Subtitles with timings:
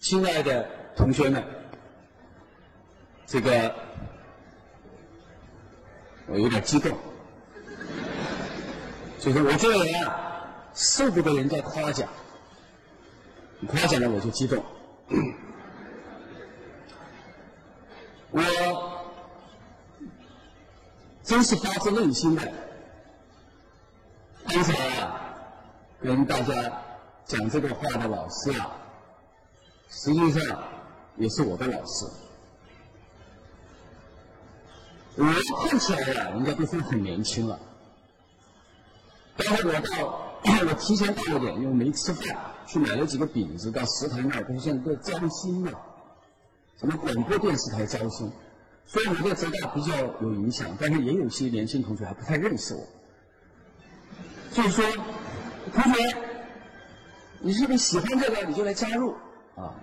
[0.00, 1.42] 亲爱的同学们，
[3.26, 3.74] 这个
[6.26, 6.94] 我有点激动，
[9.18, 12.06] 就是我这个人啊，受不得人家夸奖，
[13.66, 14.62] 夸奖了我就激动。
[18.30, 19.04] 我
[21.22, 22.52] 真是发自内心的，
[24.48, 25.34] 刚才啊，
[26.02, 26.54] 跟大家
[27.24, 28.80] 讲这个话的老师啊。
[29.88, 30.62] 实际上
[31.16, 32.06] 也是我的老师。
[35.16, 35.24] 我
[35.68, 37.58] 看起来呀，人家都说很年轻了。
[39.36, 39.80] 但是我到
[40.68, 45.70] 我提前到了点，因为没吃饭，去买了几个饼子到食堂那儿，他说现在在招新嘛，
[46.78, 48.30] 什么广播电视台招新，
[48.86, 52.86] 所以我在浙大比较有影响，但是也有些年轻同学还不太认识我。
[54.52, 54.84] 就是说，
[55.72, 56.16] 同学，
[57.40, 59.14] 你是不是喜欢这个，你就来加入。
[59.56, 59.74] 啊！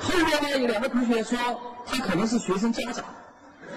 [0.00, 1.38] 后面呢，有两个同学说
[1.84, 3.04] 他可能是学生家长。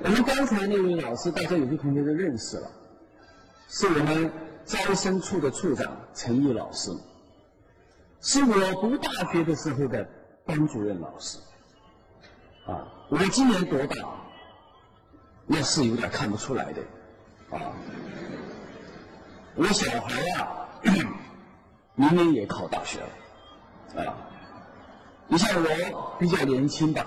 [0.00, 2.70] 我们刚才那位老师，大家有些同学都认识了，
[3.68, 4.30] 是我们
[4.64, 6.90] 招生处的处长陈毅老师，
[8.20, 10.08] 是我读大学的时候的
[10.46, 11.38] 班主任老师。
[12.66, 13.96] 啊，我今年多大？
[15.50, 16.82] 那是有点看不出来的，
[17.56, 17.72] 啊。
[19.58, 20.68] 我小孩啊，
[21.96, 24.14] 明年也考大学了，啊，
[25.26, 27.04] 你像我比较年轻吧，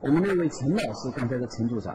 [0.00, 1.94] 我们那位陈老师，刚才的陈组长，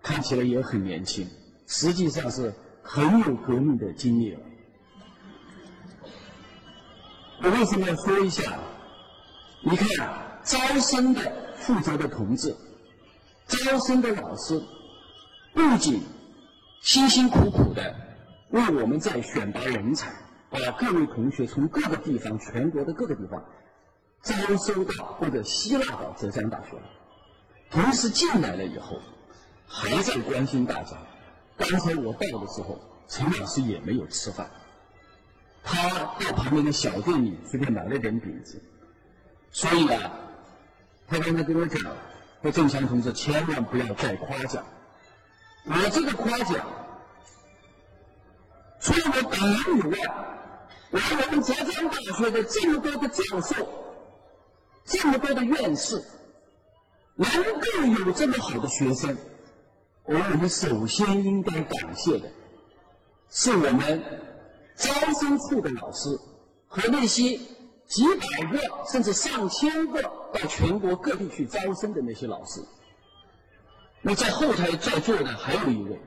[0.00, 1.28] 看起来也很年轻，
[1.66, 2.54] 实际上是
[2.84, 4.40] 很有革命的经历了。
[7.42, 8.60] 我为什么要说一下？
[9.62, 11.20] 你看，招生的
[11.56, 12.54] 负责的同志，
[13.48, 14.62] 招生的老师，
[15.52, 16.00] 不仅
[16.80, 18.05] 辛辛苦苦的。
[18.50, 20.12] 为我们在选拔人才，
[20.50, 23.44] 把各位同学从各个地方、全国的各个地方
[24.22, 26.76] 招收到或者吸纳到浙江大学，
[27.70, 29.00] 同时进来了以后，
[29.66, 30.96] 还在关心大家。
[31.56, 34.48] 刚才我到的时候，陈老师也没有吃饭，
[35.64, 38.62] 他到旁边的小店里随便买了点饼子。
[39.50, 40.12] 所以啊，
[41.08, 41.80] 他刚才跟我讲，
[42.42, 44.64] 说郑强同志千万不要再夸奖，
[45.64, 46.64] 我这个夸奖。
[48.86, 49.98] 除了我本人以外，
[50.92, 53.66] 来我们浙江大学的这么多的教授，
[54.84, 56.00] 这么多的院士，
[57.16, 59.18] 能够有这么好的学生，
[60.04, 62.30] 我们首先应该感谢的，
[63.28, 64.04] 是我们
[64.76, 66.16] 招生处的老师
[66.68, 67.40] 和那些
[67.88, 72.60] 几百个甚至上千个到全国各地去招生的那些老师。
[74.00, 76.00] 那在后台在座的还有一位。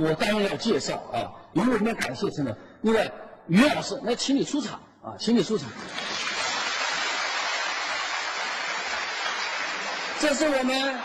[0.00, 2.50] 我当然要介绍啊，因为我们要感谢什么？
[2.80, 3.12] 另外，
[3.48, 5.68] 于老师，那请你出场啊，请你出场。
[10.18, 10.98] 这是我们，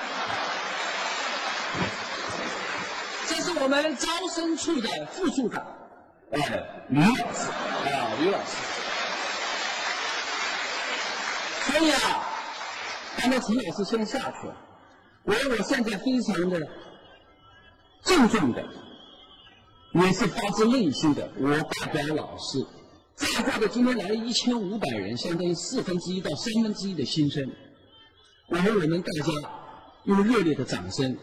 [3.28, 5.66] 这是我们招生处的副处长，
[6.32, 6.40] 哎，
[6.90, 8.56] 于老师啊，于老师。
[11.66, 12.24] 所以啊，
[13.20, 14.56] 刚才陈老师先下去了，
[15.24, 16.66] 我我现在非常的。
[18.04, 18.66] 郑重的，
[19.94, 22.66] 也是发自内心的，我代表老师，
[23.16, 27.52] 在座的今天来了一千五百人，相当于四分之一到三分之一的新生，
[28.50, 29.32] 我们我们大家
[30.06, 31.18] 用热烈的掌声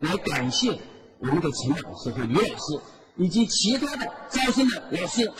[0.00, 0.78] 来感谢
[1.18, 2.80] 我们的陈老师和于老师
[3.16, 5.30] 以及其他的招生的老师。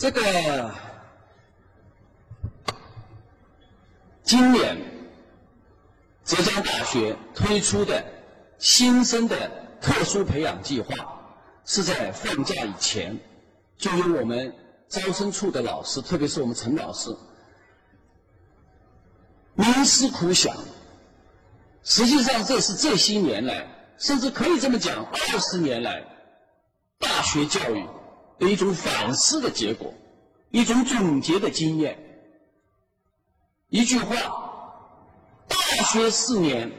[0.00, 0.74] 这个
[4.22, 4.78] 今年
[6.24, 8.02] 浙江大学推出的
[8.56, 9.36] 新生的
[9.78, 10.94] 特殊培养计划，
[11.66, 13.14] 是在放假以前，
[13.76, 14.54] 就由我们
[14.88, 17.14] 招生处的老师，特别是我们陈老师，
[19.54, 20.56] 冥思苦想。
[21.82, 23.66] 实际上，这是这些年来，
[23.98, 26.02] 甚至可以这么讲，二十年来，
[26.98, 27.86] 大学教育。
[28.40, 29.94] 的一种反思的结果，
[30.50, 31.96] 一种总结的经验。
[33.68, 34.16] 一句话，
[35.46, 36.72] 大学四年，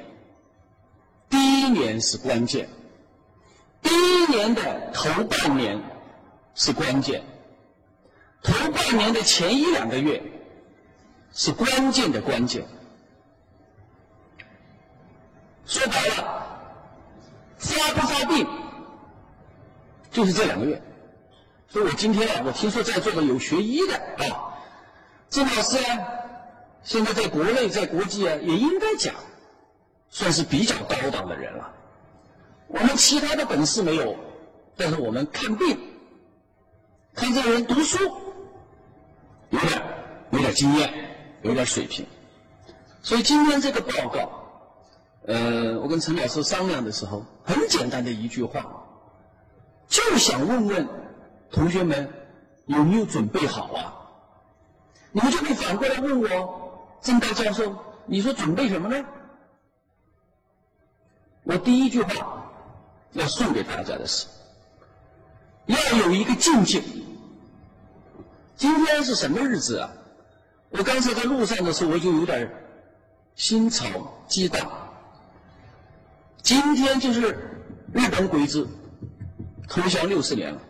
[1.29, 2.67] 第一年是关键，
[3.81, 5.81] 第一年的头半年
[6.55, 7.23] 是关键，
[8.43, 10.21] 头半年的前一两个月
[11.31, 12.65] 是关键的关键。
[15.65, 16.59] 说白了，
[17.57, 18.45] 发不发病，
[20.11, 20.81] 就是这两个月。
[21.71, 24.59] 所以我今天啊，我听说在座的有学医的啊，
[25.29, 25.99] 郑老师啊，
[26.83, 29.15] 现在在国内在国际啊，也应该讲，
[30.09, 31.73] 算是比较高档的人了。
[32.67, 34.17] 我们其他的本事没有，
[34.75, 35.77] 但是我们看病，
[37.15, 37.97] 看这个人读书，
[39.51, 39.81] 有点
[40.31, 40.93] 有点经验，
[41.41, 42.05] 有点水平。
[43.01, 44.29] 所以今天这个报告，
[45.25, 48.83] 呃，我跟陈老师商量的时候，很简单的一句话，
[49.87, 50.85] 就想问问
[51.51, 52.09] 同学们
[52.65, 53.93] 有没有准备好啊？
[55.11, 57.75] 你们就可以反过来问我，郑大教授，
[58.05, 59.05] 你说准备什么呢？
[61.43, 62.49] 我第一句话
[63.11, 64.27] 要送给大家的是，
[65.65, 66.81] 要有一个境界。
[68.55, 69.89] 今天是什么日子啊？
[70.69, 72.49] 我刚才在路上的时候，我就有点
[73.35, 73.85] 心潮
[74.27, 74.71] 激荡。
[76.41, 77.31] 今天就是
[77.91, 78.65] 日本鬼子
[79.67, 80.61] 投降六十年了。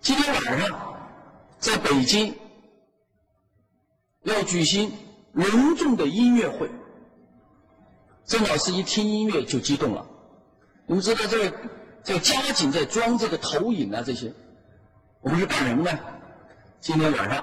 [0.00, 0.96] 今天晚上
[1.58, 2.34] 在北京。
[4.24, 4.92] 要举行
[5.32, 6.68] 隆重的音乐会，
[8.26, 10.04] 郑老师一听音乐就激动了。
[10.86, 11.56] 你们知道这个
[12.04, 14.30] 这个加紧在装这个投影啊这些，
[15.22, 15.98] 我们是干什么呢？
[16.78, 17.42] 今天晚上，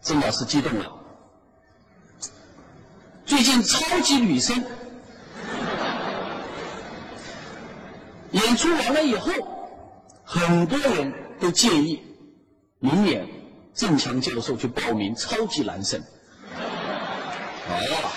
[0.00, 0.90] 郑老师激动了。
[3.26, 4.64] 最近超级女声
[8.30, 9.30] 演出完了以后，
[10.24, 12.02] 很多人都建议
[12.78, 13.26] 明年。
[13.74, 16.00] 郑强教授去报名超级男生，
[17.68, 18.10] 哦，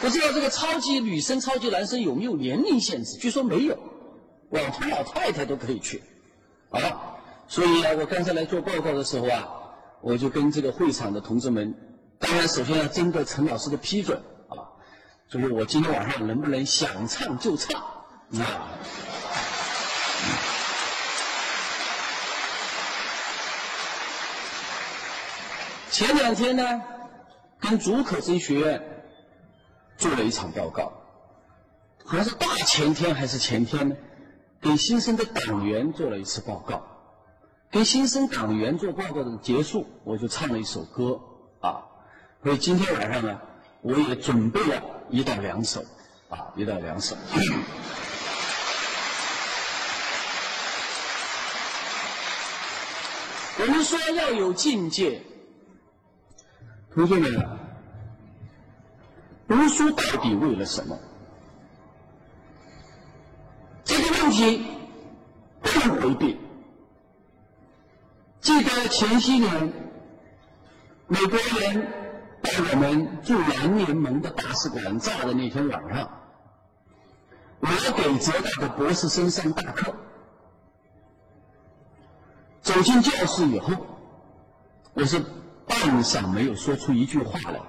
[0.00, 3.16] 不知道这个超级女生、超级男生有没有年龄限制？
[3.16, 3.78] 据说没有，
[4.50, 6.02] 老头老太太都可以去，
[6.70, 6.80] 啊，
[7.46, 9.46] 所以啊，我刚才来做报告的时候啊，
[10.00, 11.72] 我就跟这个会场的同志们，
[12.18, 14.20] 当然首先要征得陈老师的批准，
[15.32, 18.68] 就是我今天晚上能不能想唱就唱啊？
[25.90, 26.82] 前两天呢，
[27.60, 29.06] 跟竺可桢学院
[29.96, 30.92] 做了一场报告，
[32.04, 33.96] 好像是大前天还是前天呢，
[34.60, 36.84] 给新生的党员做了一次报告。
[37.70, 41.18] 跟新生党员做报告的结束，我就唱了一首歌
[41.62, 41.88] 啊。
[42.42, 43.40] 所以今天晚上呢，
[43.80, 44.82] 我也准备了
[45.12, 45.84] 一到两首
[46.30, 47.14] 啊，一到两首。
[53.60, 55.20] 我们说要有境界。
[56.94, 57.46] 同学们，
[59.46, 60.98] 读书到底为了什么？
[63.84, 64.64] 这个问题
[65.60, 66.38] 不能回避。
[68.40, 69.72] 记得前些年，
[71.06, 71.86] 美国人
[72.42, 76.10] 在我们驻南联盟的大使馆炸的那天晚上，
[77.60, 79.94] 我给浙大的博士生上大课，
[82.60, 83.72] 走进教室以后，
[84.94, 85.22] 我是。
[85.64, 87.60] 半晌没有说出一句话来，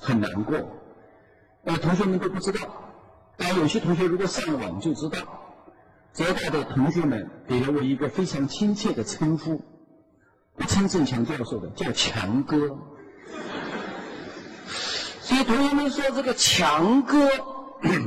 [0.00, 0.56] 很难过。
[1.64, 2.60] 呃，同学们都不知道，
[3.36, 5.18] 但有些同学如果上网就知道，
[6.14, 9.62] 浙大的同学们给了我一个非常亲切的称呼，
[10.56, 12.78] 不称郑强教授的，叫强哥。
[15.30, 17.30] 所以同学们说这个强哥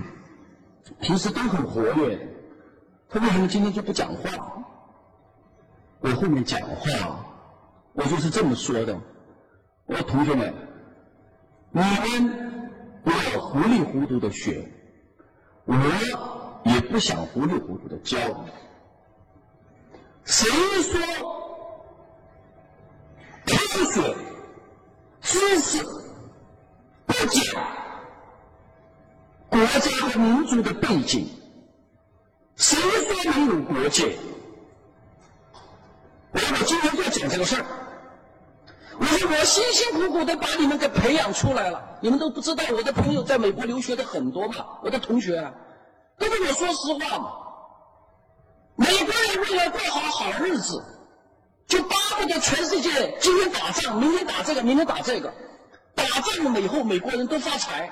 [1.00, 2.20] 平时都很活跃，
[3.08, 4.62] 他为什么今天就不讲话？
[6.02, 7.26] 我后面讲话，
[7.94, 9.00] 我就是这么说的。
[9.86, 10.54] 我说同学们，
[11.72, 12.62] 你们
[13.06, 14.70] 不要糊里糊涂的学，
[15.64, 15.74] 我
[16.66, 18.18] 也不想糊里糊涂的教。
[20.26, 20.50] 谁
[20.82, 21.00] 说
[23.46, 23.56] 科
[23.94, 24.16] 学
[25.22, 25.86] 知识
[29.50, 31.28] 国家和民族的背景？
[32.56, 34.18] 谁说没有国界？
[36.32, 37.66] 我今天就讲这个事儿。
[39.00, 45.54] 我说我辛辛苦苦的把你们给培养出来了，你们都不知道我的朋友在美国留学的很多嘛，我的同学，
[46.18, 47.32] 都跟我说实话嘛。
[48.76, 50.84] 美国人为了过好好日子，
[51.68, 55.34] 就巴不得全世界今天打仗，明天打这个，明天打这个，
[55.96, 57.92] 打仗了以后美国人都发财。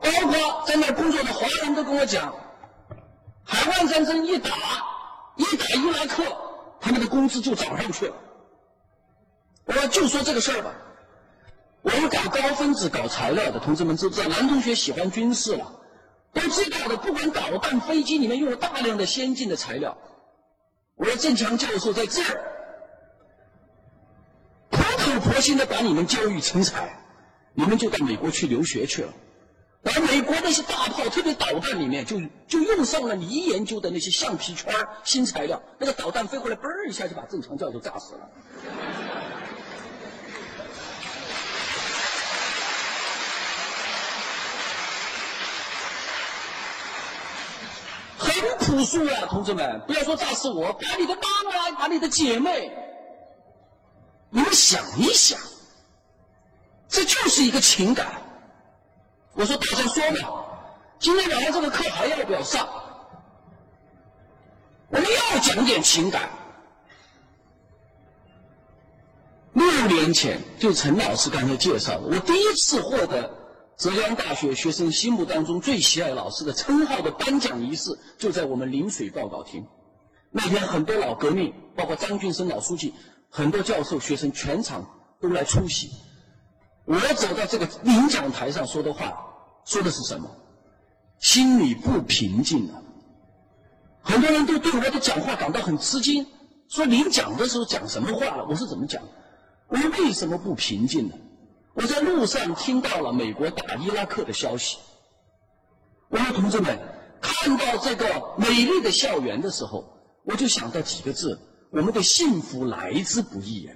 [0.00, 2.34] 包括在那工作的华人都跟我讲，
[3.44, 4.50] 海湾战争一打，
[5.36, 6.24] 一打伊拉克，
[6.80, 8.14] 他们的工资就涨上去了。
[9.66, 10.72] 我就说这个事儿吧，
[11.82, 14.28] 我们搞高分子、搞材料的同志们知不知道？
[14.28, 15.70] 男同学喜欢军事了，
[16.32, 16.96] 都知道的。
[16.96, 19.96] 不管导弹、飞机里面用了大量的先进的材料。
[20.96, 22.49] 我说郑强教授在这儿，
[25.10, 27.02] 苦婆心的把你们教育成才，
[27.54, 29.12] 你们就到美国去留学去了。
[29.82, 34.72] 而美国那些大炮，特别导弹里面，就就用上了你研究的那些橡皮圈
[35.04, 38.30] 新材料，那个导弹飞过来，嘣一下就把正常教授炸死了。
[48.18, 52.70] 很朴素啊，同志们，不要说炸死我，把你的妈妈，把你的姐妹，
[54.30, 55.38] 你们想一想，
[56.88, 58.22] 这就是一个情感。
[59.34, 60.44] 我说大家说嘛，
[60.98, 62.68] 今天晚上这个课还要不要上？
[64.88, 66.30] 我们要讲点情感。
[69.52, 73.36] 六年前，就陈老师刚才介绍的，我第一次获得
[73.76, 79.66] 浙江大学学生心目当中最喜爱老师的称号的颁奖仪式，就在我们临水报告厅。
[80.30, 82.94] 那天很多老革命，包括张俊生老书记，
[83.30, 84.84] 很多教授、学生全场
[85.20, 85.90] 都来出席。
[86.84, 89.16] 我走到这个领奖台上说的话，
[89.64, 90.28] 说的是什么？
[91.20, 92.82] 心里不平静啊！
[94.02, 96.26] 很多人都对我的讲话感到很吃惊，
[96.68, 98.46] 说领奖的时候讲什么话了？
[98.48, 99.02] 我是怎么讲？
[99.68, 101.14] 我为什么不平静呢？
[101.74, 104.78] 我在路上听到了美国打伊拉克的消息。
[106.08, 106.78] 我说同志们，
[107.20, 109.84] 看到这个美丽的校园的时候，
[110.24, 111.38] 我就想到几个字：
[111.70, 113.72] 我们的幸福来之不易呀。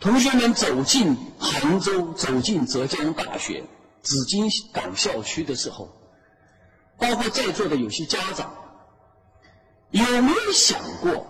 [0.00, 3.62] 同学们走进杭州，走进浙江大学
[4.02, 5.90] 紫金港校区的时候，
[6.98, 8.52] 包括在座的有些家长，
[9.90, 11.26] 有没有想过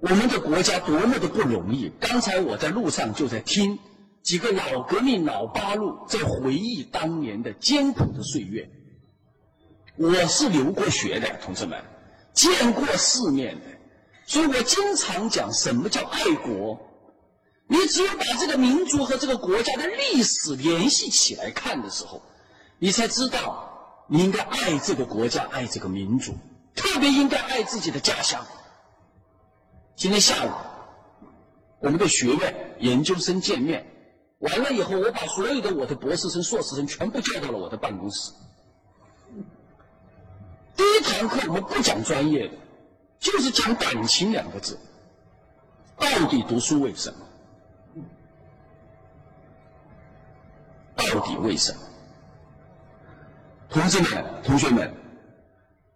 [0.00, 1.92] 我们的国家多么的不容易？
[2.00, 3.78] 刚才我在路上就在听
[4.22, 8.68] 几个老革命老八路在回忆当年的艰苦的岁月。
[9.96, 11.80] 我是留过学的，同志们，
[12.34, 13.66] 见过世面的，
[14.26, 16.80] 所以我经常讲什么叫爱国。
[17.68, 22.22] 你只有把这个民族和这个国家的历史联系起来看的时候，
[22.78, 26.34] 你才知道你应该爱这个国家，爱这个民族，
[26.74, 28.44] 特别应该爱自己的家乡。
[29.96, 30.50] 今天下午，
[31.80, 33.86] 我们的学院研究生见面
[34.38, 38.32] 完了以后，我把所有的我的博士生、硕士生全部叫到了我的办公室。
[40.76, 42.54] 第一堂课我们不讲专业的，
[43.18, 44.78] 就是讲感情两个字。
[45.96, 47.18] 到底读书为什么？
[50.96, 51.78] 到底为什么？
[53.68, 54.92] 同志们、同学们，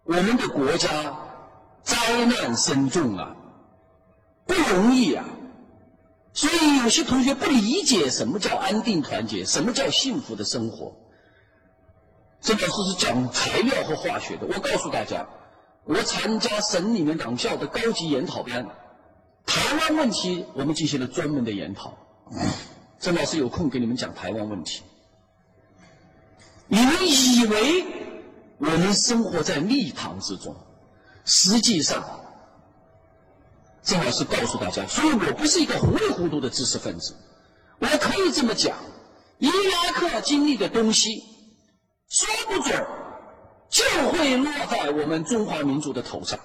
[0.03, 1.15] 我们的国家
[1.83, 3.35] 灾难深重啊，
[4.45, 5.25] 不容易啊。
[6.33, 10.95] 所以有些同学不理解什么叫安定团结，什么叫幸福的生活。
[12.47, 14.47] 这老师是讲材料和化学的。
[14.47, 15.27] 我告诉大家，
[15.83, 18.65] 我参加省里面党校的高级研讨班，
[19.45, 21.97] 台湾问题我们进行了专门的研讨。
[23.01, 24.81] 郑老师有空给你们讲台湾问题。
[26.67, 27.85] 你们以为
[28.59, 30.55] 我们生活在蜜糖之中，
[31.25, 32.01] 实际上，
[33.83, 37.13] 郑老师告诉大家，所以我不是一个糊里糊涂的知识分子。
[37.79, 38.77] 我可以这么讲，
[39.37, 41.23] 伊拉克经历的东西，
[42.09, 42.85] 说不准
[43.69, 46.39] 就会落在我们中华民族的头上。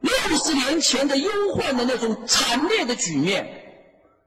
[0.00, 3.46] 六十年前的忧患的那种惨烈的局面，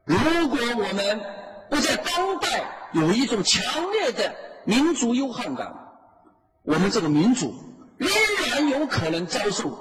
[0.05, 1.21] 如果我们
[1.69, 4.33] 不在当代有一种强烈的。
[4.63, 5.73] 民族忧患感，
[6.61, 7.51] 我们这个民族
[7.97, 8.11] 仍
[8.45, 9.75] 然有可能遭受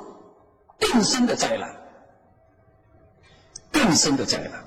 [0.79, 1.77] 更深的灾难，
[3.71, 4.65] 更深的灾难。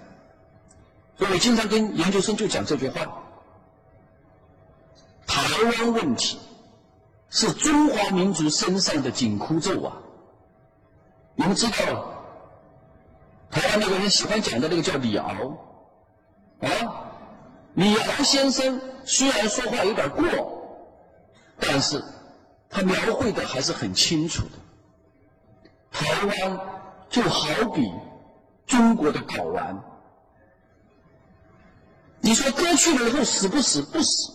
[1.18, 3.23] 所以我经常跟研究生就讲这句话：
[5.26, 6.40] 台湾问题
[7.30, 9.98] 是中华民族身上的紧箍咒啊！
[11.36, 12.14] 你们知道，
[13.50, 15.32] 台湾那个人喜欢讲的那个叫李敖，
[16.62, 16.70] 啊，
[17.74, 18.80] 李敖先生。
[19.06, 20.24] 虽然说话有点过，
[21.60, 22.02] 但是
[22.70, 24.52] 他描绘的还是很清楚的。
[25.92, 26.60] 台湾
[27.10, 27.92] 就好比
[28.66, 29.84] 中国的睾丸，
[32.22, 33.82] 你说割去了以后死不死？
[33.82, 34.32] 不死。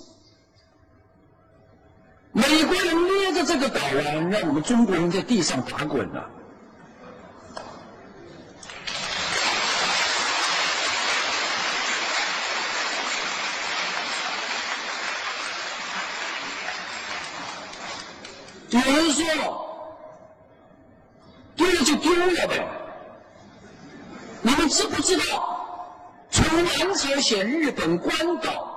[2.32, 6.30] 美国人捏着这个睾丸，让我们中国人在地上打滚了。
[18.70, 19.24] 有人说
[21.56, 22.68] 丢了就丢了呗。
[24.42, 28.67] 你们知不知道，从南朝鲜、日本、关岛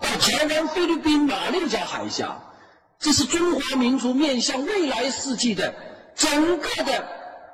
[0.00, 2.42] 到台湾、菲律宾、马六甲海峡，
[2.98, 5.74] 这是中华民族面向未来世纪的
[6.14, 7.08] 整个的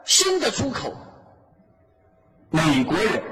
[0.05, 0.95] 新的出口。
[2.51, 3.23] 美国人，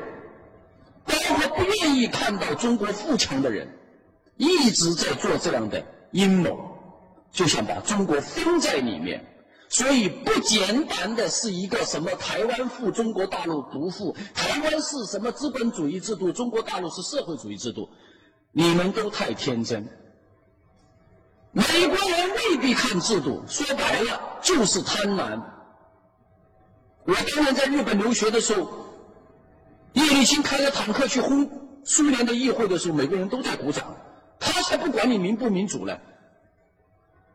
[1.05, 3.69] 包括不愿意看到中国富强的人，
[4.37, 6.57] 一直在做这样的阴谋，
[7.31, 9.27] 就想把中国封在里面。
[9.69, 17.89] 所以不简单的是一个什么台湾富，中国大陆不富；台湾是什么资本主义制度，中国大陆是社会主义制度。
[18.53, 19.89] 你们都太天真。
[21.53, 25.41] 美国人未必看制度，说白了就是贪婪。
[27.05, 28.71] 我当年在日本留学的时候，
[29.95, 31.51] 叶利钦开着坦克去轰
[31.85, 33.97] 苏联的议会的时候，美国人都在鼓掌，
[34.39, 35.99] 他才不管你民不民主呢。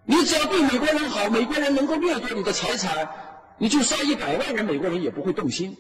[0.05, 3.09] 你只要对美国人好，美国人能够掠夺你的财产，
[3.57, 5.75] 你就杀一百万人，美国人也不会动心。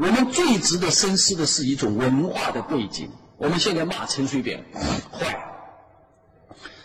[0.00, 3.10] 我们最值得深思的是一种文化的背景。
[3.36, 4.64] 我们现在骂陈水扁
[5.12, 5.38] 坏，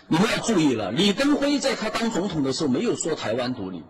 [0.07, 3.83] 你们要注意了，李登辉在他当总统的时候没有说台湾独立，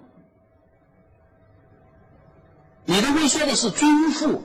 [2.86, 4.44] 李登辉说的是均富，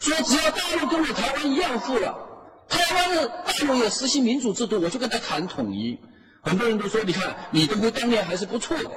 [0.00, 2.26] 说只要大陆跟我台湾一样富了。
[2.68, 6.00] 台湾的大陆也实行民主制度，我就跟他谈统一。
[6.42, 8.90] 很多人都说，你看李登辉当年还是不错的。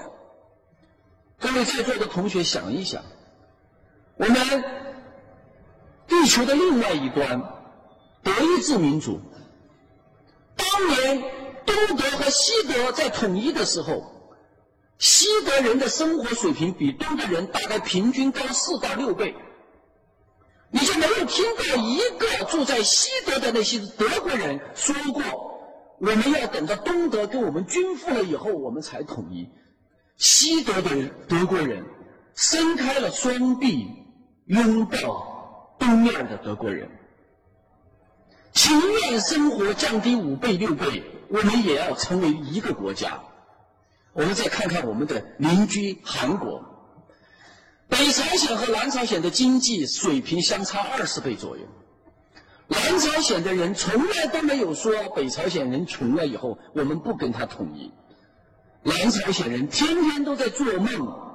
[1.40, 3.04] 各位在座的同学想一想，
[4.22, 4.64] 我们
[6.08, 7.42] 地球的另外一端，
[8.22, 9.20] 德意志民主，
[10.56, 11.24] 当年
[11.66, 14.38] 东德和西德在统一的时候，
[15.00, 19.36] 西德人的生活水平比东德人大概平均高四到六倍。
[20.70, 25.24] 你就没有听到一个住在西德的那些德国人说过，
[26.00, 29.50] 我们要等到东德跟我们均富了以后，我们才统一。
[30.16, 31.84] 西德的德国人
[32.36, 33.88] 伸开了双臂，
[34.46, 36.90] 拥抱东面的德国人，
[38.54, 43.22] 情愿生活降低五倍六倍，我们也要成为一个国家。
[44.14, 46.66] 我们再看看我们的邻居韩国。
[47.88, 51.64] 北朝鲜和南朝鲜的经济水平相差二十倍左右，
[52.68, 57.92] 南朝鲜的人从来都没有说北朝鲜人穷了以后我们不跟他统一，
[58.84, 61.31] 南朝鲜人天天都在做梦，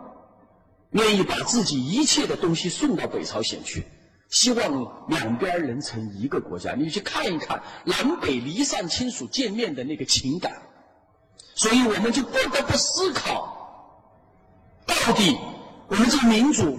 [0.90, 3.86] 愿意把自己一切的东西送到北朝鲜去，
[4.30, 6.74] 希望两边能成一个国家。
[6.74, 10.62] 你去看一看南北离散亲属见面的那个情感，
[11.54, 15.36] 所以我们就不得不思考，到底。
[15.88, 16.76] 我们这个民主，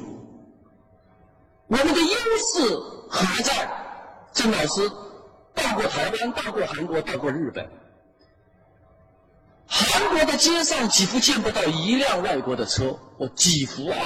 [1.67, 2.75] 我们的优势
[3.09, 3.69] 何在？
[4.33, 4.89] 郑老师
[5.55, 7.65] 到过台湾，到过韩国，到过日本。
[9.67, 13.97] 韩国的街上几乎见不到一辆外国的车，我几乎啊，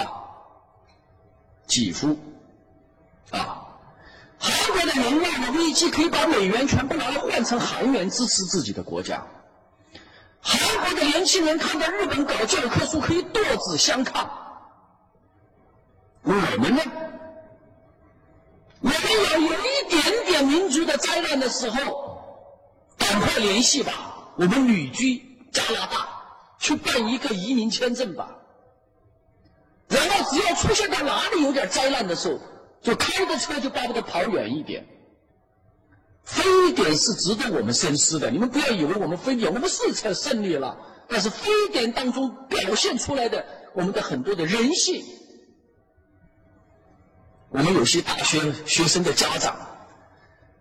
[1.67, 2.17] 几乎
[3.29, 3.67] 啊，
[4.39, 9.25] 韩国的人忘了危机，可以把美元全部拿来换成韩元支持自己的国家。
[10.41, 14.29] 韩国的年轻人看到日本搞教科书，可以剁子相抗。
[16.23, 16.81] 我们呢？
[18.81, 18.97] 我们
[19.31, 22.23] 要有一点点民族的灾难的时候，
[22.97, 23.93] 赶快联系吧。
[24.37, 26.07] 我们旅居加拿大，
[26.59, 28.37] 去办一个移民签证吧。
[29.87, 32.39] 然后只要出现在哪里有点灾难的时候，
[32.81, 34.85] 就开着车就巴不得跑远一点。
[36.23, 38.29] 非典是值得我们深思的。
[38.31, 40.77] 你们不要以为我们非典我们是才胜利了，
[41.09, 45.03] 但是非典当中表现出来的我们的很多的人性。
[47.49, 49.70] 我们有些大学学生的家长，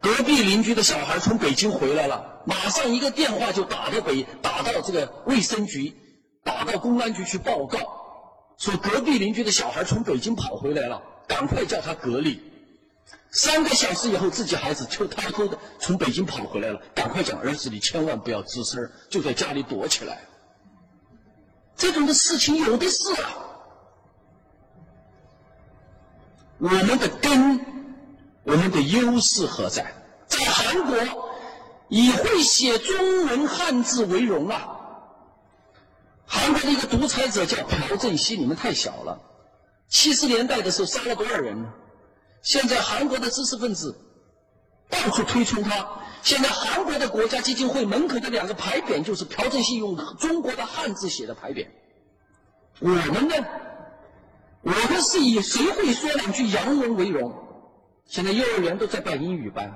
[0.01, 5.95] 隔壁邻居的小孩从北京回来了，马上一个电话就打到北，打到这个卫生局，
[6.43, 7.79] 打到公安局去报告，
[8.57, 12.41] 说隔壁邻居的小孩从北京跑回来了，赶快叫他隔离。
[13.31, 20.19] 三个小时以后，自己孩子就偷偷的从北京跑回来了，赶快讲儿子，你千万不要吱声，就在家里躲起来。
[21.77, 23.47] 这种的事情有的是啊。
[26.59, 27.80] 我们的根，
[28.45, 29.95] 我们的优势何在？
[30.27, 30.97] 在韩国，
[31.89, 34.79] 以会写中文汉字为荣啊！
[36.25, 39.21] 韩国的一个独裁者叫朴正熙，你们太小了。
[39.89, 41.69] 七十年代的时候杀了多少人呢？
[42.43, 43.99] 现在韩国的知识分子
[44.89, 45.87] 到处推崇他。
[46.23, 51.67] 现在韩国的国家基金会门口的两个牌匾就是朴正熙用中国的汉字写的牌匾。
[52.79, 53.35] 我们呢？
[54.63, 57.35] 我们是以谁会说两句洋文为荣。
[58.11, 59.73] 现在幼儿园都在办英语班。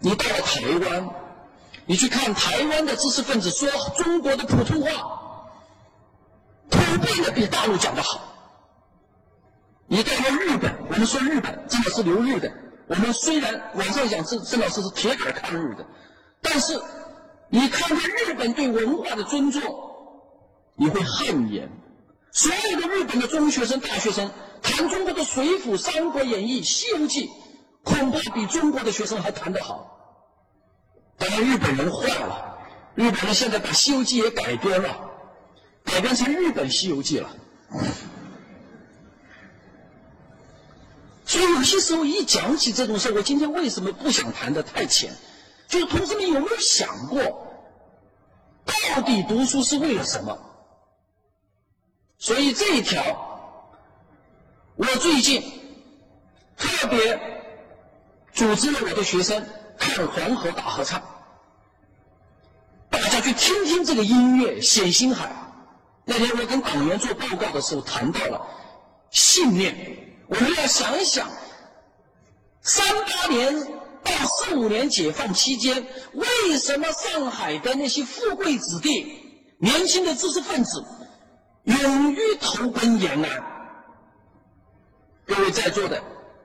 [0.00, 1.08] 你到了台湾，
[1.86, 5.48] 你去看台湾的知识分子说中国的普通话，
[6.70, 8.20] 普遍的比大陆讲的好。
[9.86, 12.52] 你到了日本，我们说日本，真的是留日的。
[12.88, 15.86] 我们虽然网上讲郑郑老师是铁杆抗日的，
[16.42, 16.82] 但是
[17.48, 19.62] 你看看日本对文化的尊重，
[20.74, 21.70] 你会汗颜。
[22.32, 24.30] 所有的日本的中学生、大学生
[24.62, 27.28] 谈中国的《水浒》《三国演义》《西游记》，
[27.82, 29.96] 恐怕比中国的学生还谈得好。
[31.18, 32.58] 当然，日本人坏了，
[32.94, 35.10] 日本人现在把《西游记》也改编了，
[35.84, 37.30] 改编成日本《西游记》了。
[41.26, 45.14] 所以有些时候一讲起这种事，我今天为什么不想谈的太浅？
[45.68, 47.20] 就是同志们有没有想过，
[48.64, 50.36] 到底读书是为了什么？
[52.18, 53.29] 所以这一条，
[54.80, 55.42] 我最近
[56.56, 57.20] 特别
[58.32, 61.02] 组织了我的学生看黄河大合唱，
[62.88, 65.30] 大家去听听这个音乐，显星海。
[66.06, 68.40] 那天我跟党员做报告的时候谈到了
[69.10, 71.28] 信念，我们要想一想，
[72.62, 73.62] 三八年
[74.02, 80.82] 到四五年解放期间，为什么上海的那些富贵子弟、年轻的知识分子？
[81.64, 83.44] 勇于投奔延安，
[85.30, 86.02] 各位在座的，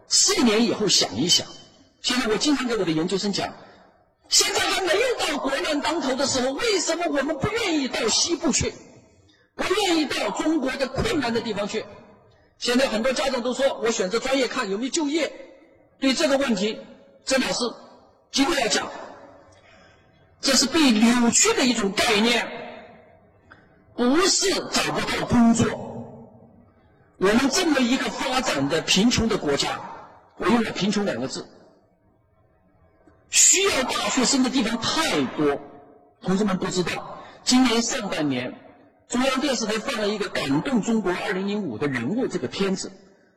[0.08, 1.48] 四年以后想一想。
[2.04, 3.52] 现在我经常给我的研究生讲，
[4.30, 8.76] 现在还没有到国难当头的时候，为什么我们不愿意到西部去，
[9.56, 11.84] 不愿意到中国的困难的地方去？
[12.60, 15.34] 现在很多家长都说我选择专业看有没有就业。
[16.00, 16.80] 对这个问题，
[17.26, 17.64] 郑老师
[18.32, 18.92] 今天要讲，
[20.42, 22.48] 这是被扭曲的一种概念。
[23.96, 25.66] 不是找不到工作，
[27.18, 29.80] 我们这么一个发展的贫穷的国家，
[30.38, 31.46] 我用了“贫穷”两个字，
[33.30, 35.60] 需要大学生的地方太多。
[36.22, 38.54] 同志们不知道，今年上半年，
[39.08, 42.92] 中央电视台放了一个《感动中国2005的人物》这个片子，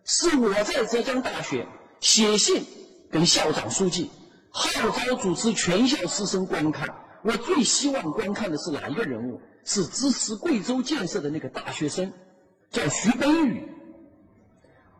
[0.04, 1.68] 是我在浙江大学
[2.00, 2.64] 写信
[3.12, 4.10] 跟校长、书记
[4.50, 6.88] 号召主持全校师生观看。
[7.22, 9.40] 我最希望观看的是哪一个人物？
[9.64, 12.10] 是支持贵州建设的那个大学生，
[12.70, 13.68] 叫徐奔宇。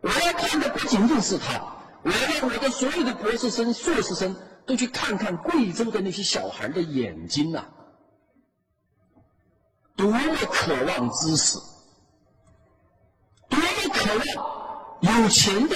[0.01, 1.61] 我要看的不仅仅是他，
[2.03, 7.63] 我要我的所有的博士生、硕士生都去看看贵州的那些小孩的眼睛呐，
[9.95, 10.19] 多么
[10.51, 11.57] 渴望知识，
[13.49, 14.09] 多么渴
[15.01, 15.75] 望有钱的、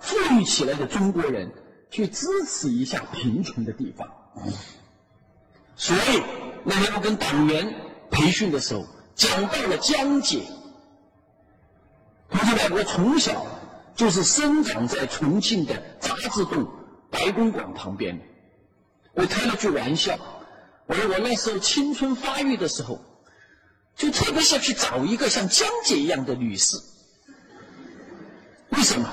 [0.00, 1.52] 富裕起来的中国人
[1.90, 4.08] 去支持一下贫穷的地方。
[5.76, 6.22] 所以
[6.64, 7.90] 那天我跟党员。
[8.14, 10.42] 培训的时候讲到了江姐，
[12.32, 13.46] 同志们，我从小
[13.94, 16.68] 就是生长在重庆的杂志洞
[17.10, 18.20] 白公馆旁边。
[19.12, 20.18] 我开了句玩笑，
[20.86, 23.00] 我说我那时候青春发育的时候，
[23.94, 26.78] 就特别想去找一个像江姐一样的女士。
[28.70, 29.12] 为什么？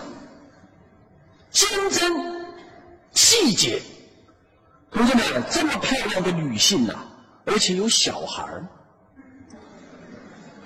[1.51, 2.45] 坚贞、
[3.12, 3.82] 气节，
[4.91, 6.93] 同志们，这么漂亮的女性呐，
[7.45, 8.67] 而且有小孩儿。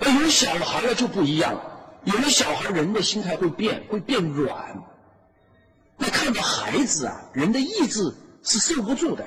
[0.00, 1.73] 而有小孩了就不一样了，
[2.04, 4.82] 有了小孩，人的心态会变，会变软。
[5.96, 9.26] 那看到孩子啊，人的意志是受不住的。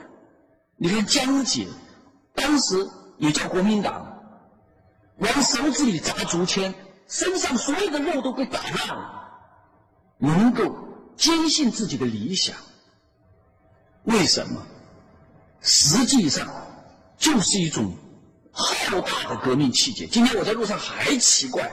[0.75, 1.67] 你看江姐，
[2.33, 2.87] 当时
[3.17, 4.21] 也叫国民党，
[5.17, 6.73] 往手指里扎竹签，
[7.07, 9.29] 身上所有的肉都被打烂了，
[10.17, 10.75] 能够
[11.15, 12.55] 坚信自己的理想。
[14.03, 14.65] 为什么？
[15.61, 16.47] 实际上
[17.17, 17.95] 就是一种。
[18.59, 20.07] 浩大的革命气节。
[20.07, 21.71] 今天我在路上还奇怪，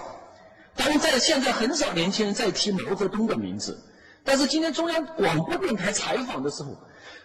[0.76, 3.82] 当然在现在很少年轻人在提毛泽东的名字，
[4.24, 6.76] 但是今天中央广播电台采访的时候，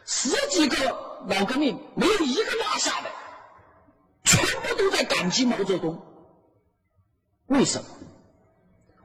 [0.06, 0.78] 十几个
[1.28, 3.10] 老革命没有一个落下的，
[4.24, 6.02] 全部都在感激毛泽东。
[7.48, 7.88] 为什么？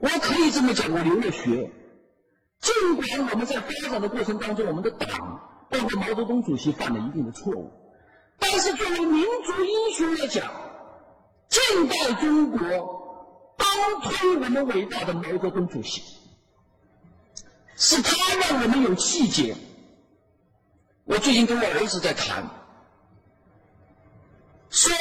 [0.01, 1.71] 我可以这么讲，我留了学，
[2.61, 5.09] 尽管我们在发展的过程当中，我们的党
[5.71, 7.73] 包括毛泽东主席犯了一定的错误。
[8.39, 10.53] 但是作为民族英雄来讲，
[11.49, 12.59] 近代中国
[13.57, 16.03] 当推我们伟大的毛泽东主席，
[17.77, 19.57] 是他让我们有气节。
[21.05, 22.49] 我最近跟我儿子在谈，
[24.71, 24.95] 说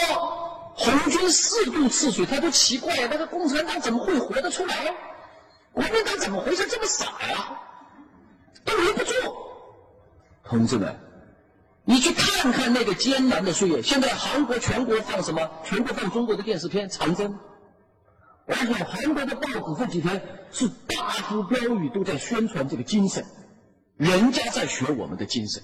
[0.76, 4.94] 红军四渡赤水，他都奇怪，那个共产党怎么会活得出来？
[5.72, 7.60] 国民党怎么回事这么傻呀？
[8.66, 9.14] 都留不住，
[10.44, 11.00] 同志们。
[11.86, 13.82] 你去看看那个艰难的岁月。
[13.82, 15.50] 现在韩国全国放什么？
[15.66, 17.34] 全国放中国的电视片《长征》，
[18.46, 23.26] 而且韩国的报纸这几天是大幅标语都在宣传这个精神，
[23.98, 25.64] 人家在学我们的精神。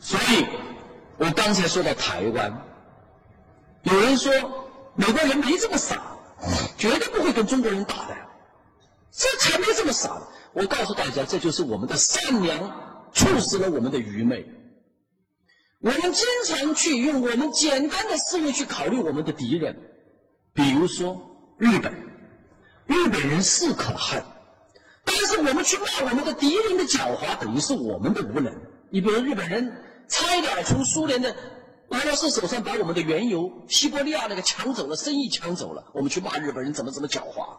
[0.00, 0.46] 所以，
[1.18, 2.62] 我刚才说到台湾，
[3.82, 4.32] 有人说
[4.94, 6.16] 美国人没这么傻，
[6.76, 8.16] 绝对不会跟中国人打的，
[9.10, 10.22] 这才没这么傻。
[10.52, 12.84] 我告诉大家，这就是我们的善良。
[13.16, 14.44] 促使了我们的愚昧。
[15.84, 19.76] 我们经常去用我们简单的思维去考虑我们的敌人，
[20.54, 21.20] 比如说
[21.58, 21.92] 日本，
[22.86, 24.22] 日本人是可恨，
[25.04, 28.50] 但是我们去骂我们的敌人的狡猾，等于是我们的无能。
[28.88, 29.76] 你比如日本人
[30.08, 31.36] 差一点从苏联的
[31.90, 37.58] 俄罗斯手上把我们的原油西伯利亚那个抢走了，生意抢走了，我们去骂日本人怎么怎么狡猾。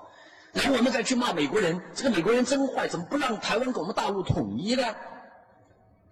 [0.52, 4.84] 然后我们再去骂美国人，这个美国人真坏，怎么不让台湾跟我们大陆统一呢？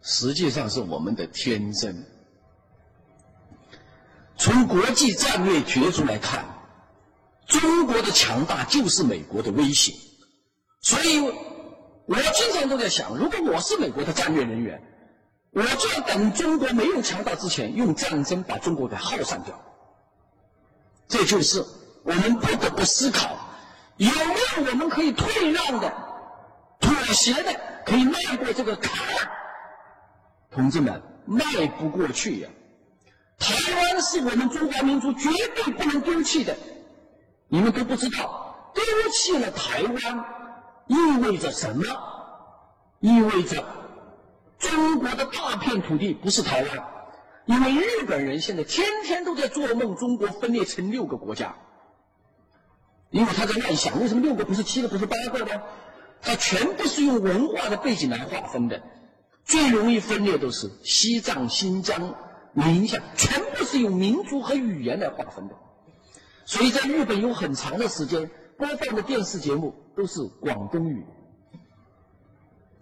[0.04, 2.06] 实际上是我们的天真。
[4.38, 6.44] 从国际战略角度来看，
[7.48, 9.94] 中国的强大就是美国的威胁。
[10.82, 11.20] 所以，
[12.06, 14.84] 我经常都在想，如果我是美国的战略人员，
[15.52, 19.58] 我就要等中国没有强大之前，用战争把中国给耗散掉。
[21.08, 21.63] 这就是
[22.04, 23.38] 我们不得不思考。
[23.98, 25.94] 有没有我们可以退让的、
[26.82, 27.54] 妥协的，
[27.86, 29.42] 可以迈过这个坎儿？
[30.54, 32.50] 同志们，迈不过去呀！
[33.39, 36.56] 台湾是我们中华民族绝对不能丢弃的。
[37.48, 40.26] 你们都不知道，丢弃了台湾
[40.88, 41.84] 意味着什么？
[43.00, 43.63] 意味着
[44.60, 46.88] 中国的大片土地不是台湾，
[47.46, 51.56] 因为日本人现在天天都在做梦，中国分裂成六个国家。
[53.10, 55.62] 因为他在乱想，为什么六个不是七个不是八个呢？
[56.22, 58.82] 他全部是用文化的背景来划分的，
[59.45, 62.15] 最容易分裂都是西藏、新疆、
[62.53, 65.56] 宁夏，全部是用民族和语言来划分的。
[66.45, 71.06] 所以在日本有很长的时间播放的电视节目都是广东语。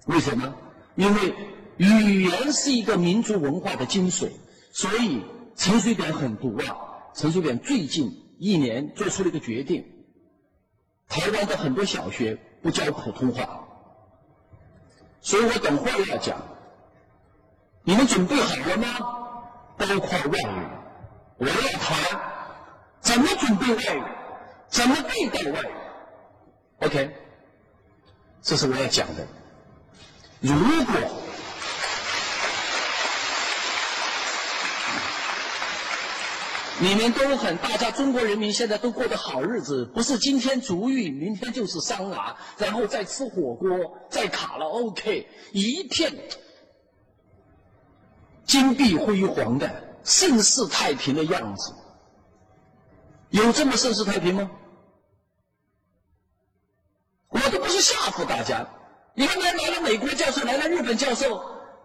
[0.05, 0.55] 为什么？
[0.95, 1.33] 因为
[1.77, 4.29] 语言是一个民族文化的精髓。
[4.73, 5.21] 所以
[5.55, 6.77] 陈水扁很毒啊！
[7.13, 9.85] 陈水扁最近一年做出了一个决定。
[11.09, 13.67] 台湾的很多小学不教普通话，
[15.19, 16.41] 所以我等会儿要讲。
[17.83, 18.87] 你们准备好了吗？
[19.77, 20.67] 包括外语，
[21.37, 22.21] 我要谈
[22.99, 24.03] 怎么准备外语，
[24.69, 25.73] 怎么对待外语。
[26.85, 27.15] OK，
[28.43, 29.27] 这是我要讲的。
[30.41, 30.53] 如
[30.85, 30.93] 果。
[36.79, 43.69] 你们都很，大家中国人民现在都过得好日子，不是今天足浴，明天就是桑拿，然后再吃火锅，
[44.09, 46.11] 再卡拉 OK，一片
[48.51, 49.71] 金碧辉煌的
[50.03, 51.73] 盛世太平的样子，
[53.29, 54.51] 有这么盛世太平吗？
[57.29, 58.67] 我都不是吓唬大家，
[59.13, 61.41] 你看来来了美国教授，来了日本教授，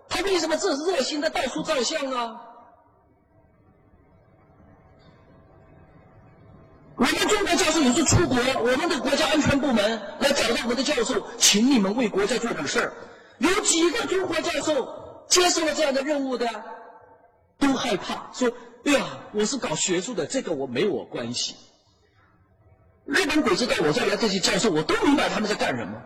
[0.08, 2.36] 他为什么这热心的到处照相啊？
[6.96, 12.92] 我们中国教授有时候出国，我们的国家安全部门来找到我们的教授，请你们为国家做点事儿。
[13.38, 16.48] 有几个中国教授接受了这样的任务的，
[17.58, 18.52] 都害怕说
[18.84, 21.56] ：“哎呀，我是搞学术的，这个我没我关系。”
[23.06, 26.02] 日本鬼子到我这来这些教授，我都明白他们在干什么。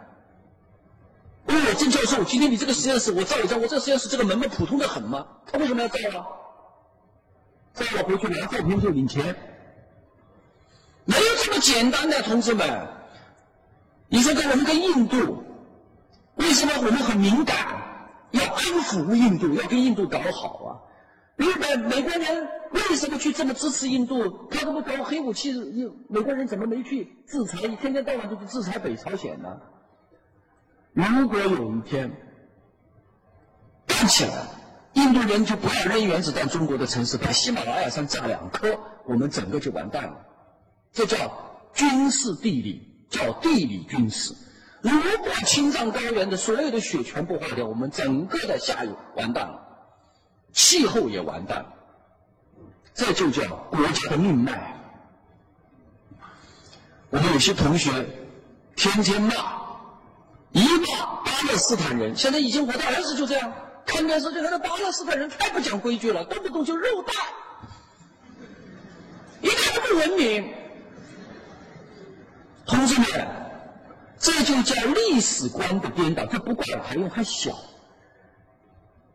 [1.47, 5.27] 问我郑教授，今天你这个实验室我照一照，我这实验室这个门门普通的很吗？
[5.51, 6.27] 他为什么要照啊？
[7.75, 9.35] 照了回去拿照片就领钱。
[11.05, 12.89] 没有这么简单的，同志们。
[14.09, 15.43] 你说跟我们跟印度，
[16.35, 17.80] 为什么我们很敏感，
[18.33, 20.71] 要安抚印度，要跟印度搞好啊？
[21.37, 24.47] 日本、美国人为什么去这么支持印度？
[24.51, 25.53] 他怎么搞黑武器？
[26.09, 27.67] 美国人怎么没去制裁？
[27.67, 29.49] 一天天到晚都去制裁北朝鲜呢？
[30.93, 32.11] 如果有一天
[33.87, 34.49] 干起来，
[34.93, 40.27] 印度人就不要扔原子弹，中国的城市把喜马拉雅山炸两颗，我们整个就完蛋了。
[40.93, 41.17] 这叫
[41.73, 44.35] 军事地理，叫地理军事。
[44.83, 49.61] 如果青藏高原的所有的雪全部化掉，我们整个的下游完蛋了，
[50.53, 51.75] 气候也完蛋了。
[52.95, 54.77] 这就叫国家的命脉。
[57.11, 57.91] 我们有些同学
[58.77, 59.35] 天天骂，
[60.53, 62.17] 一骂巴勒斯坦人。
[62.17, 63.53] 现在已经我的儿子就这样，
[63.85, 67.15] 看电视就看到巴勒斯坦人太不讲规矩了，动不动就肉弹，
[69.41, 70.55] 一点都不文明。
[72.67, 73.50] 同志们，
[74.21, 76.27] 这就叫历史观的颠倒。
[76.27, 77.59] 这不怪我，还用还小，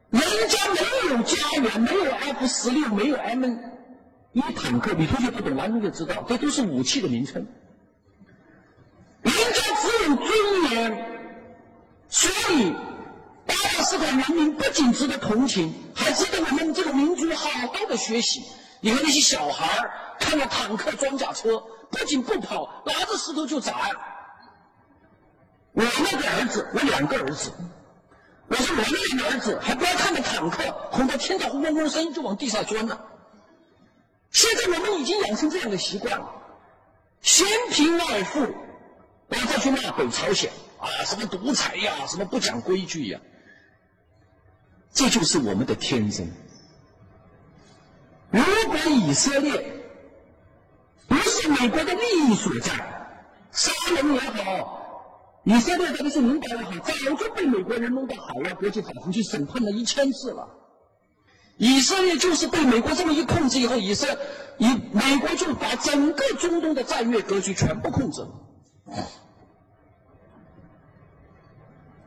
[0.09, 3.45] 人家没有家园，没有 F 十六，没有 M
[4.33, 4.93] 一坦克。
[4.93, 7.45] 你同学不懂，完同学知道，这都是武器的名称。
[9.21, 11.19] 人家只有尊严，
[12.09, 12.73] 所以
[13.45, 18.41] 巴勒斯坦人民不仅值得同情，还值得我们这个民族好好的学习。
[18.81, 19.87] 你看那些小孩
[20.19, 21.63] 看到坦克、装甲车。
[21.91, 23.71] 不仅不跑，拿着石头就砸。
[25.75, 27.51] 我那个儿子，我两个儿子，
[28.47, 33.05] 我说我那个儿子还不要看着坦克，恐怕听到轰隆声音就往地上钻了。
[34.31, 36.29] 现在我们已经养成这样的习惯了，
[37.21, 38.39] 先贫爱富，
[39.27, 43.19] 然后再去骂北朝鲜啊，什么独裁呀，什么不讲规矩呀，
[44.93, 46.31] 这就是我们的天真。
[48.31, 49.83] 如果以色列
[51.07, 52.71] 不是美国的利益所在，
[53.51, 54.84] 杀人也好，
[55.45, 60.47] 以色列的那些领导也好，早就被美国人弄到海外国际法庭去审判了一千次了。
[61.57, 64.19] 以色列就是被美国这么一控制以后，以色
[64.57, 68.29] 以美国就把整个中东的战略格局全部控制了。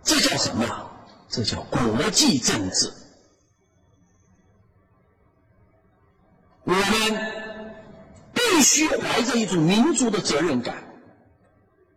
[0.03, 0.91] 这叫什么？
[1.29, 2.91] 这叫国际政治。
[6.65, 6.83] 我们
[8.33, 10.77] 必须怀着一种民族的责任感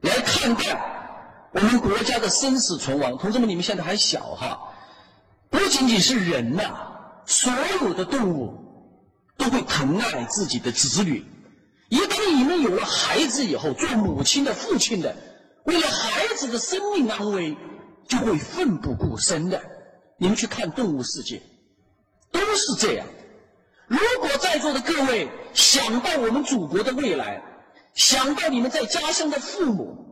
[0.02, 0.91] 来看待
[1.52, 3.18] 我们国家的生死存亡。
[3.18, 4.60] 同志们，你们现在还小哈，
[5.50, 6.88] 不仅仅是人呐。
[7.26, 8.54] 所有的动物
[9.38, 11.26] 都会疼爱自己的子女。
[11.90, 15.16] 一旦你们有了孩子以后，做母亲的、父亲的，
[15.64, 17.58] 为了孩子的生命安危，
[18.08, 19.62] 就会奋不顾身的。
[20.18, 21.42] 你们去看动物世界，
[22.32, 23.06] 都是这样。
[23.88, 27.44] 如果在座的各位想到我们祖国的未来，
[27.94, 30.11] 想到你们在家乡的父母，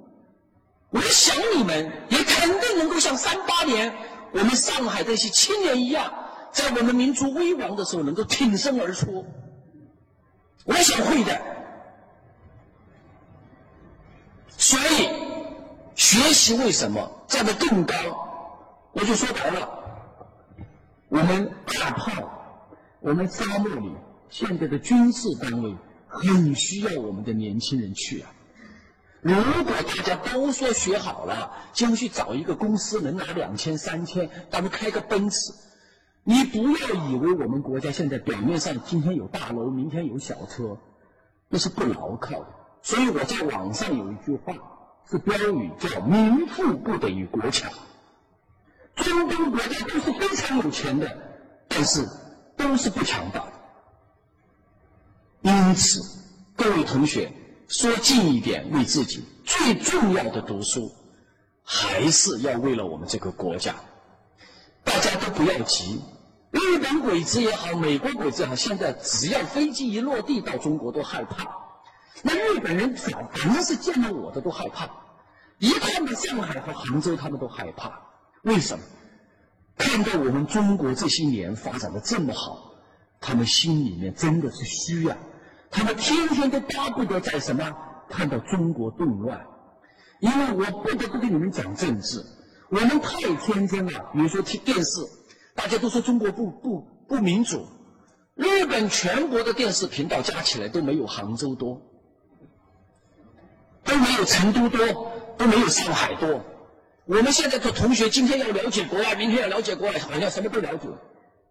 [0.89, 3.93] 我想你们也肯定能够像三八年
[4.31, 6.13] 我们上海的一些青年一样。
[6.51, 9.23] 在我们民族危亡的时候，能够挺身而出，
[10.65, 11.39] 我想会的。
[14.57, 15.09] 所以，
[15.93, 17.93] 学习为什么站得更高？
[18.93, 19.69] 我就说白了，
[21.07, 22.11] 我们大炮，
[22.99, 23.91] 我们沙漠里
[24.31, 25.75] 现在的军事单位
[26.07, 28.33] 很需要我们的年轻人去啊。
[29.21, 35.53] 如果大家都说学好了，就去找一个公司能拿两千、三千，咱们开个奔驰。
[36.23, 40.77] 你不要以为我们国家现在表面上今天有大楼，明天有小车，
[41.49, 42.47] 那是不牢靠的。
[42.81, 44.53] 所以我在网上有一句话
[45.09, 47.71] 是标语，叫“民富不等于国强”。
[48.95, 51.17] 中东国家都是非常有钱的，
[51.67, 52.07] 但是
[52.55, 53.53] 都是不强大的。
[55.41, 56.01] 因此，
[56.55, 57.31] 各位同学
[57.69, 60.91] 说近一点，为自己最重要的读书，
[61.63, 63.75] 还是要为了我们这个国家。
[64.83, 66.01] 大家都不要急。
[66.49, 71.45] 日本鬼子也好，美国鬼子也好，现在只要飞机一落地到中国都害怕。
[72.23, 74.89] 那日本人反反正是见到我的都害怕，
[75.59, 78.01] 一看到上海和杭州他们都害怕。
[78.41, 78.83] 为什么？
[79.77, 82.73] 看到我们中国这些年发展的这么好，
[83.21, 85.15] 他们心里面真的是虚呀。
[85.71, 87.75] 他们天天都巴不得在什么
[88.09, 89.45] 看到中国动乱。
[90.19, 92.23] 因为我不得不跟你们讲政治，
[92.69, 94.09] 我们太天真了。
[94.13, 95.07] 比如说听电视。
[95.55, 97.67] 大家都说中国不不不民主，
[98.35, 101.81] 日本全国的电视频道加起来都没有杭州多，
[103.83, 106.45] 都没有成都多，都没有上海多。
[107.03, 110.87] 我们现在的同学今天要了解国外，明天要了解国外，好像什么都了解。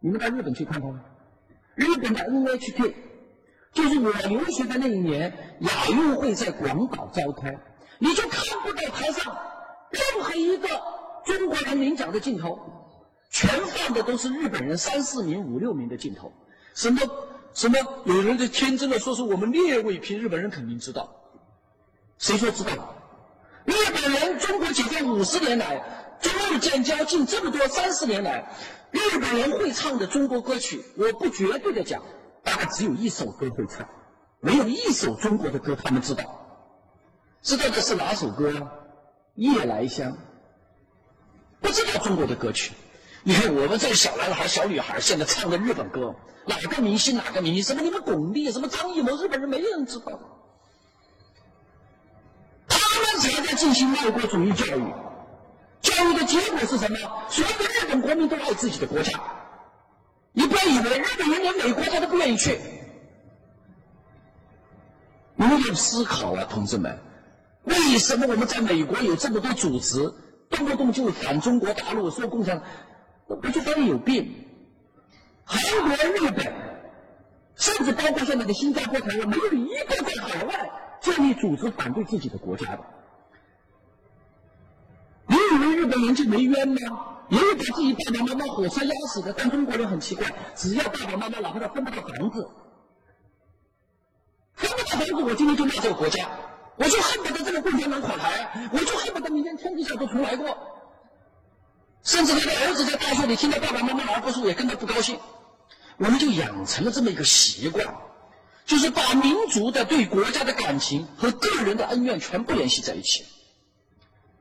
[0.01, 0.91] 你们到日本去看看，
[1.75, 2.95] 日本的 NHK，
[3.73, 7.59] 就是我留学的那一年，亚运会在广岛召开，
[7.99, 9.37] 你就看不到台上
[9.91, 10.69] 任何一个
[11.25, 12.75] 中国人领奖的镜头。
[13.31, 16.33] 全放的都是日本人三四名、五六名的镜头，
[16.75, 16.99] 什么
[17.53, 17.77] 什么，
[18.07, 21.15] 有人就天真的说是我们列位拼，日本人肯定知道，
[22.17, 22.95] 谁说知道？
[23.67, 28.51] 日本人中国解放五十年来，中日建交近这么多三十年来，
[28.93, 32.03] 日本人会唱的中国歌曲，我不绝对的讲，
[32.45, 33.89] 大概只有一首歌会唱，
[34.41, 36.25] 没有一首中国的歌他们知道，
[37.43, 38.53] 知道的是哪首歌？
[39.35, 40.17] 夜来香，
[41.61, 42.73] 不知道中国的歌曲。
[43.23, 46.15] 你看我们这小男孩、小女孩现在唱的日本歌，
[46.47, 47.17] 哪个明星？
[47.17, 47.63] 哪个明星？
[47.63, 48.51] 什么你们巩俐？
[48.53, 49.17] 什么张艺谋？
[49.17, 50.19] 日本人没有人知道。
[52.69, 54.93] 他们才在进行爱国主义教育，
[55.81, 56.99] 教育的结果是什么？
[57.29, 59.13] 所有的日本国民都爱自己的国家。
[60.33, 62.59] 你不要以为日本人连美国他都不愿意去。
[65.37, 66.99] 你们要思考啊，同志们，
[67.65, 70.13] 为什么我们在美国有这么多组织，
[70.51, 72.63] 动不动就反中国大陆，说共产？
[73.27, 74.45] 我就发现有病。
[75.45, 76.53] 韩国、日本，
[77.57, 82.85] 甚至包括现在的新加坡、台湾，没有一个在海外建立组织反对自己的国家的。
[85.27, 87.18] 你以为日本人就没冤吗？
[87.31, 89.33] 也有把自己爸爸妈妈火车压死的。
[89.33, 90.27] 但中国人很奇怪，
[90.57, 92.49] 只要爸爸妈妈哪怕他分不到房子，
[94.55, 96.29] 分不到房子，我今天就骂这个国家，
[96.77, 100.57] 我就恨不得这个共产党垮台，我就恨不得明天天底下都重来过。
[102.03, 105.19] 甚至他的儿子在大学里听到爸爸妈妈读书，也跟他不高兴。
[105.99, 107.85] 我们就养成了这么一个习惯，
[108.65, 113.25] 就是把民族的对国家的感情和个人的恩怨全部联系在一起。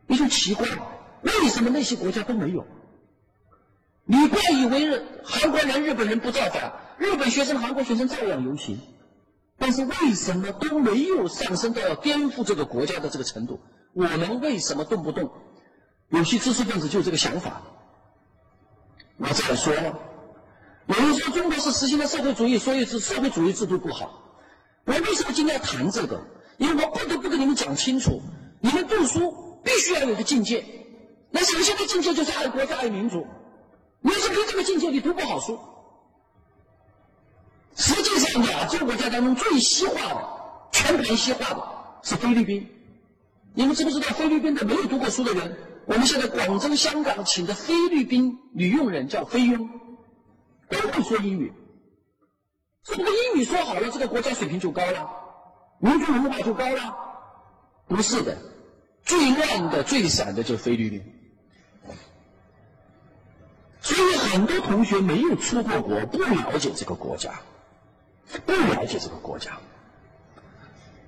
[0.06, 0.68] 你就奇怪，
[1.24, 2.66] 为什么那些国家都没有？
[4.10, 8.80] 你怪以为韩国人、日本人不造反，日本学生、韩国学生照样游行，
[9.58, 13.60] 但是为什么都没有上升到颠覆这个国家的这个程度？
[13.94, 15.30] 我们为什么动不动
[16.10, 17.62] 有些知识分子就这个想法？
[19.18, 20.00] 我再说了。
[20.86, 24.40] 有人说中国是实行的社会主义，所以是社会主义制度不好。
[24.86, 26.22] 我为什么今天要谈这个？
[26.58, 28.22] 因为我不得不跟你们讲清楚：
[28.62, 30.64] 你们读书必须要有个境界。
[31.30, 33.28] 那首先的境界就是爱国家、爱民族。
[34.02, 35.60] 你要是没这个境界，你读不好书。
[37.76, 40.28] 实际上，亚洲国家当中最西化的、
[40.72, 41.68] 全盘西化的
[42.04, 42.70] 是菲律宾。
[43.54, 45.58] 你们知不知道菲律宾的没有读过书的人？
[45.86, 49.70] 我们现在广州、香港请的菲律宾女佣人叫菲佣。
[50.70, 51.54] 都会说英语，
[52.84, 55.10] 是不是英语说好了，这个国家水平就高了，
[55.80, 56.94] 民族文化就高了？
[57.88, 58.38] 不是的，
[59.06, 61.17] 最乱的、最散的就是菲律宾。
[63.88, 67.40] 所以很多同学没有出过国，不了解这个国家，
[68.46, 69.60] 不了解这个国家，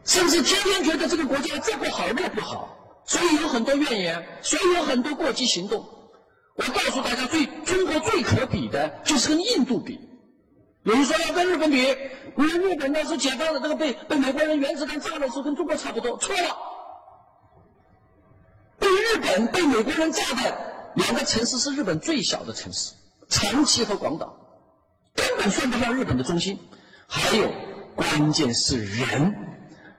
[0.05, 5.85] 甚至天天觉得这个国家这不好那不好，所以有很多怨言，所以有很多过激行动。
[6.55, 9.99] 我告诉大家，最中国最可比的就是跟印度比。
[10.83, 11.79] 有人说要跟日本比，
[12.37, 16.57] 因为日本当时解放的这个被被美国人原子弹炸的时候跟中国差不多，错了。
[18.79, 20.68] 被日本被美国人炸的
[20.99, 22.93] 两个城市是日本最小的城市，
[23.29, 24.35] 长崎和广岛，
[25.15, 26.59] 根本算不上日本的中心。
[27.07, 27.49] 还有
[27.95, 29.33] 关键是人，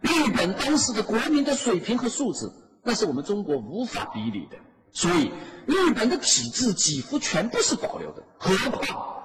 [0.03, 4.59] 日本当时的国民的水平和素质，那是我们中国无法比拟的。
[4.93, 5.33] 所以，
[5.67, 8.23] 日本的体制几乎全部是保留的。
[8.39, 9.25] 何况，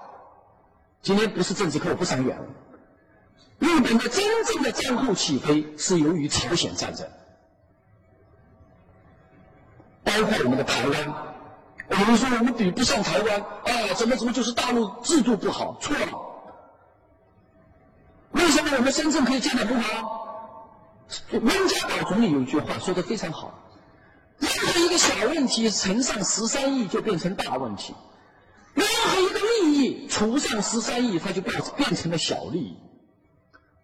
[1.01, 2.45] 今天不是政治课，我不想远了。
[3.59, 7.05] 日本的真正的战后起飞是由于朝鲜战争，
[10.05, 11.34] 包括我们的台湾。
[11.89, 15.77] 有人说我们比不上台湾，啊，怎么怎么就是大陆制度不好？
[15.79, 16.07] 错了。
[18.31, 20.21] 为什么我们深圳可以建得不好？
[21.31, 23.53] 温家宝总理有一句话说的非常好。
[24.39, 27.93] 任何一个小问题乘上十三亿就变成大问题，
[28.73, 32.77] 任何一个利益除上十三亿，它就变变成了小利益。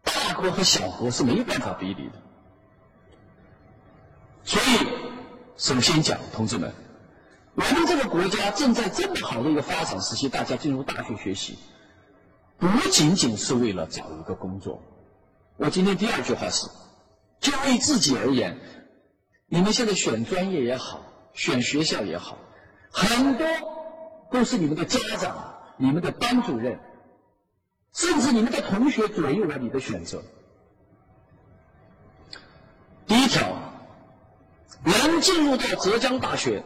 [0.03, 2.21] 大国和小国是没有办法比拟的。
[4.43, 4.87] 所以，
[5.55, 6.73] 首先讲，同志们，
[7.55, 11.57] 我们这个国家正在这么好的一个发展时期，大家进入大学学习，
[12.57, 14.81] 不仅仅是为了找一个工作。
[15.57, 16.67] 我今天第二句话是，
[17.39, 18.57] 就为自己而言。
[19.47, 21.01] 你们现在选专业也好，
[21.33, 22.37] 选学校也好，
[22.89, 23.45] 很多
[24.31, 26.79] 都是你们的家长、你们的班主任，
[27.93, 30.23] 甚至你们的同学左右了你的选择。
[33.05, 33.53] 第一条，
[34.85, 36.63] 能进入到浙江大学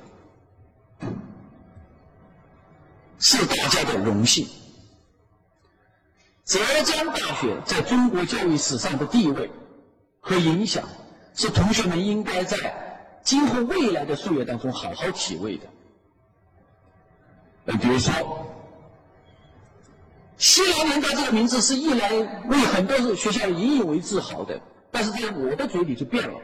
[3.28, 4.48] 是大家的荣幸。
[6.44, 9.50] 浙江大学在中国教育史上的地位
[10.20, 10.84] 和影响。
[11.34, 15.64] 是同学们应该在今后未来的岁月当中好好体味的。
[17.66, 18.14] 呃，比如说，
[20.38, 24.62] 西南联大这个名字是一来为很多学校引以为自豪的，
[24.92, 26.40] 但是在我的嘴里就变了。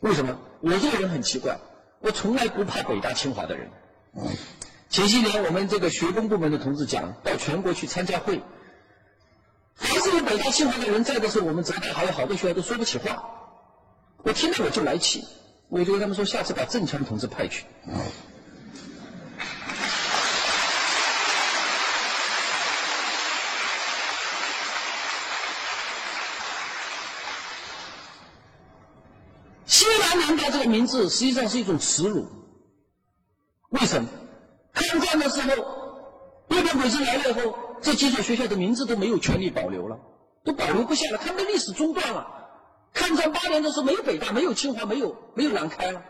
[0.00, 0.38] 为什么？
[0.60, 1.58] 我这个人很奇怪，
[1.98, 3.68] 我从来不怕北大清华的人。
[4.90, 8.42] 前些年我们这个学工部门的同志讲，到全国去参加会，
[9.76, 13.24] 凡是有北大清华的人在的时候，我们浙大还有好多学校都说不起话。
[14.24, 15.24] 我听到我就来气，
[15.68, 17.64] 我就跟他们说，下次把郑强同志派去。
[29.66, 32.26] 西南联大这个名字实际上是一种耻辱。
[33.68, 34.08] 为什么？
[35.10, 35.56] 抗战的时候，
[36.48, 39.98] 日本鬼子来了以后，这几所学校的名字都没有权利保留了，
[40.44, 42.26] 都保留不下了，他们的历史中断了。
[42.92, 46.02] 抗战八年的时候，没有北大，没有清华，没有没有南开了，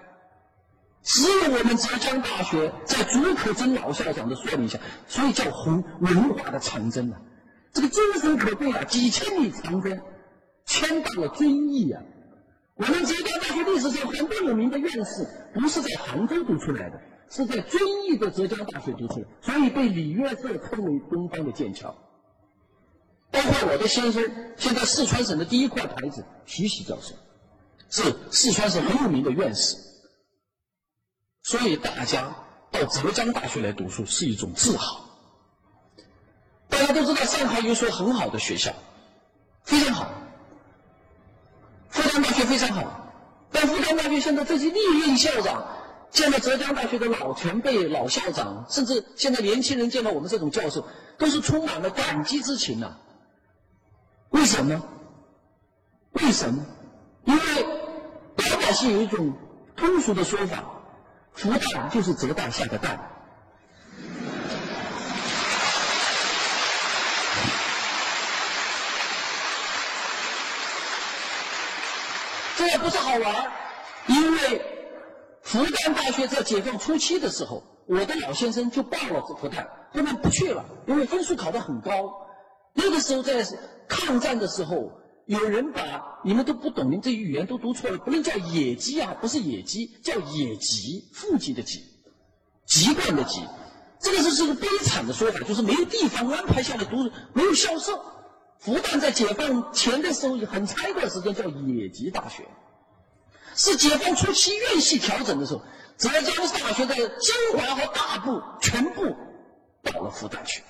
[1.02, 7.20] 只有我们浙江大学在竺可桢老校长的率领下，所以叫红文化的长征啊，
[7.72, 9.98] 这个精神可贵啊，几千里长征，
[10.66, 12.02] 牵到了遵义啊。
[12.76, 16.98] 我们浙江大学历史上很多有名的院士，不是在杭州读出来的，
[17.30, 21.96] 是在遵义的浙江大学读书所以被李约瑟称为东方的剑桥。
[23.30, 27.14] 包括我的先生现在四川省的第一块牌子徐习教授
[27.88, 29.76] 是四川省很有名的院士。
[31.44, 32.34] 所以大家
[32.72, 35.06] 到浙江大学来读书是一种自豪。
[36.68, 38.74] 大家都知道上海有所很好的学校
[39.64, 40.10] 非常好。
[41.90, 43.12] 复旦大学非常好
[43.52, 45.79] 但复旦大学现在这些历任校长
[46.10, 50.86] 见到浙江大学的老前辈、老校长，甚至现在年轻人见到我们这种教授，
[51.18, 52.96] 都是充满了感激之情呐。
[54.30, 54.82] 为什么？
[56.12, 56.64] 为什么？
[57.24, 57.62] 因为
[58.36, 59.32] 老百姓有一种
[59.76, 60.64] 通俗的说法：
[61.32, 62.98] 复旦就是浙大下的蛋。
[72.56, 73.50] 这也不是好玩
[74.06, 74.62] 因为
[75.50, 81.90] 复旦大学在解放初期的时候，我的老先生就报了复旦，后面不去了，因为分数考得很高。
[82.72, 83.44] 那个时候在
[83.88, 84.92] 抗战的时候，
[85.26, 91.82] 有人把你们都不懂，您这语言都读错了，不能叫野鸡啊，不是野鸡，叫野籍，户籍的籍，
[92.64, 93.42] 籍贯的籍。
[93.98, 98.00] 这个是是个悲惨的说法，就是没有地方安排下来读，没有校舍。
[98.60, 102.46] 复旦在解放前的时候，很长一段时间叫野鸡大学，
[103.62, 105.60] 是解放初期院系调整的时候，
[105.98, 109.14] 浙江大学的精华和大部全部
[109.82, 110.62] 到了复旦去，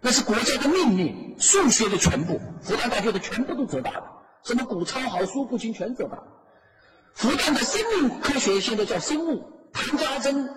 [0.00, 1.34] 那是国家的命令。
[1.40, 4.04] 数学的全部，复旦大学的全部都浙大的，
[4.44, 6.22] 什么谷超豪、苏步青全浙大。
[7.14, 10.48] 复旦的生命科学现在叫生物，谭家珍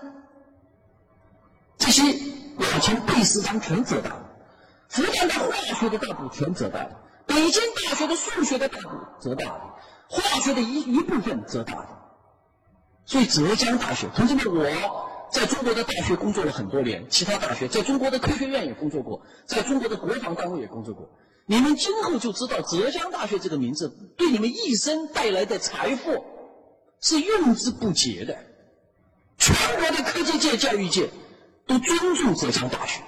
[1.79, 2.03] 这些
[2.59, 4.11] 老前辈师长全浙大。
[4.89, 8.89] 复旦的化学的大部全浙大的，北京大学的数学的大部
[9.19, 9.61] 浙大的，
[10.11, 11.87] 化学的一一部分浙大的，
[13.05, 21.09] 所以浙江大学，同志们，我在中国的大学工作了很多年，其他大学在中国的科学院也工作过，在中国的国防单位也工作过，
[21.45, 26.25] 你们今后就知道浙江大学这个名字对你们一生带来的财富
[26.99, 28.37] 是用之不竭的，
[29.37, 31.09] 全国的科技界、教育界
[31.65, 33.01] 都尊重浙江大学，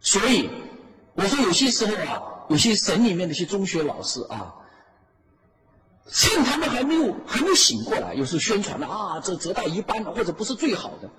[0.00, 0.50] 所以。
[1.16, 4.52] 我说有些时候啊，有些省里面的一些中学老师啊，
[6.06, 11.10] 趁他们还没有还没有醒过来，有时候宣传的啊，这浙大一般，或者不是最好的。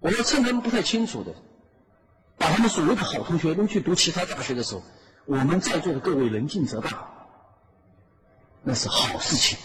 [0.00, 1.34] 我要趁他们不太清楚的，
[2.36, 4.82] 把他们所谓的好同学都去读其他大学的时候，
[5.26, 7.08] 我们在座的各位能进浙大，
[8.62, 9.58] 那是好事情。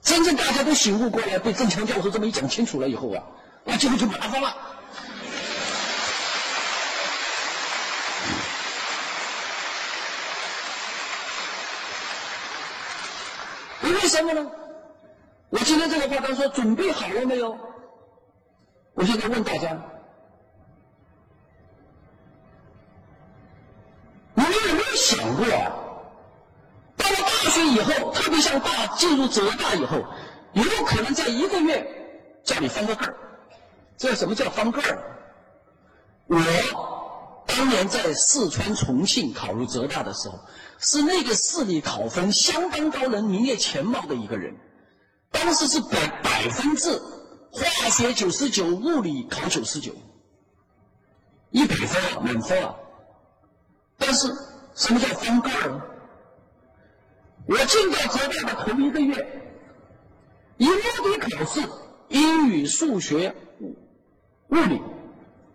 [0.00, 3.22] 真正大家都醒悟过来，被郑强教授这么一讲清楚了以后啊，
[3.64, 4.56] 那今后就麻烦了。
[13.92, 14.50] 为什么呢？
[15.50, 17.58] 我今天这个话，他说准备好了没有？
[18.94, 19.76] 我现在问大家，
[24.34, 25.72] 你们有没有想过啊，
[26.96, 29.98] 到了大学以后，特别像大进入浙大以后，
[30.52, 31.86] 有没有可能在一个月
[32.44, 33.14] 叫你翻个个儿？
[33.98, 35.18] 这什么叫翻个儿？
[36.28, 36.38] 我
[37.46, 40.38] 当年在四川重庆考入浙大的时候。
[40.84, 44.56] 是那个市里考分相当高、能名列前茅的一个人，
[45.30, 47.00] 当时是百百分制，
[47.52, 49.92] 化学九十九，物理考九十九，
[51.50, 52.74] 一百分啊，满分啊。
[53.96, 54.26] 但是
[54.74, 55.80] 什么叫翻盖儿？
[57.46, 59.54] 我进到浙大的头一个月，
[60.56, 61.60] 一摸底考试，
[62.08, 63.76] 英语、数学、物
[64.48, 64.82] 物理，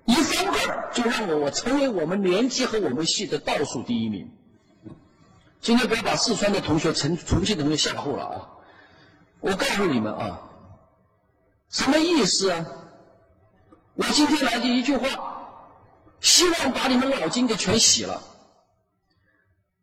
[0.05, 4.31] 一翻盖儿就让我我成为我们年级和我们系的倒数第一名。
[5.61, 8.49] 今天不要把四川的同学、重重庆的同学吓唬了啊！
[9.39, 10.41] 我告诉你们啊，
[11.69, 12.65] 什么意思啊？
[13.95, 15.07] 我今天来的一句话，
[16.21, 18.21] 希望把你们脑筋给全洗了。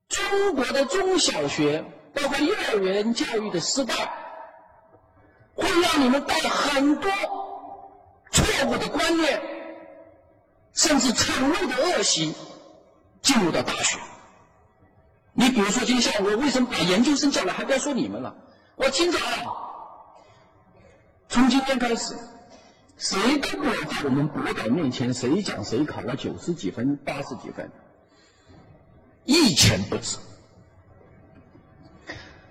[0.08, 3.94] 中国的中小学，包括幼儿园教育的失败，
[5.54, 7.10] 会让你们带很多
[8.30, 9.42] 错误的观念，
[10.72, 12.34] 甚至丑陋的恶习
[13.20, 13.98] 进入到大学。
[15.45, 17.53] 你比如说，今天下午我为什么把研究生叫来？
[17.53, 18.34] 还不要说你们了，
[18.76, 19.45] 我听着啊，
[21.28, 22.16] 从今天开始，
[22.97, 27.70] 谁都不要在我们博导面前谁讲谁考了九十几分、八十几分，
[29.24, 30.16] 一钱不值。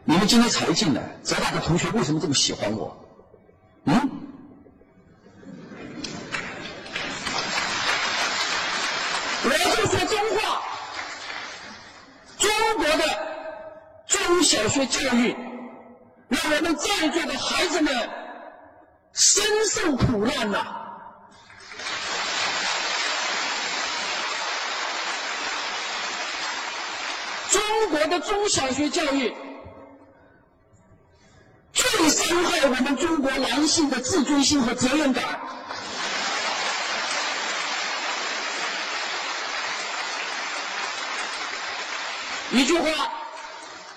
[0.06, 2.96] 你们今天才进来，浙大的同学为什么这么喜欢我？
[3.86, 4.08] 嗯？
[9.46, 10.62] 我就说真话。
[12.38, 13.04] 中国的
[14.06, 15.36] 中小学教育，
[16.30, 18.09] 让我们在座的孩子们
[19.13, 20.65] 深受苦难呐！
[27.51, 27.61] 中
[27.91, 29.32] 国的中小学教育
[31.71, 35.39] 最伤害我们中国男性的自尊心和责任感。
[42.49, 42.88] 一句话，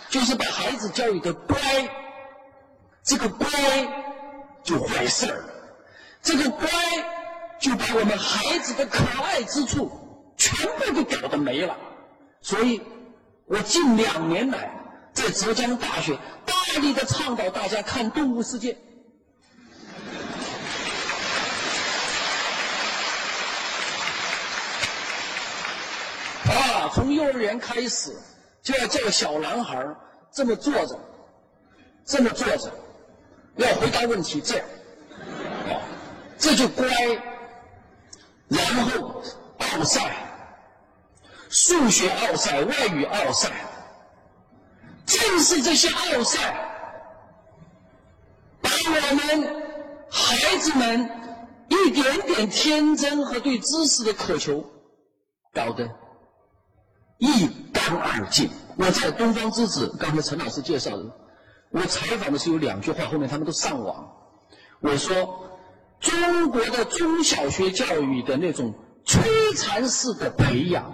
[0.08, 1.58] 就是把孩子教育的乖，
[3.02, 3.48] 这个乖
[4.62, 5.44] 就坏事儿，
[6.22, 6.68] 这个乖
[7.58, 9.90] 就把我们孩子的可爱之处
[10.36, 11.76] 全部都搞得没了。
[12.40, 12.82] 所以，
[13.46, 14.70] 我近两年来
[15.12, 18.72] 在浙江大学大力的倡导大家看《动物世界》。
[26.48, 28.16] 啊，从幼儿园开始
[28.66, 29.86] 就要叫小男孩
[30.32, 30.98] 这么坐着，
[32.04, 32.68] 这么坐着。
[33.54, 34.66] 要回答问题，这样，
[36.36, 36.84] 这就乖。
[38.48, 39.22] 然后
[39.58, 40.16] 奥赛，
[41.48, 43.52] 数学奥赛、外语奥赛，
[45.06, 46.68] 正是这些奥赛，
[48.60, 49.64] 把我们
[50.10, 51.08] 孩子们
[51.68, 54.64] 一点点天真和对知识的渴求
[55.54, 55.88] 搞得
[57.18, 57.48] 一
[57.86, 58.50] 干二净。
[58.76, 61.04] 我在东方之子，刚才陈老师介绍的。
[61.70, 64.12] 我采访的是有两句话，后面他们都上网。
[64.80, 65.48] 我说，
[66.00, 68.74] 中国的中小学教育的那种
[69.04, 70.92] 摧残式的培养、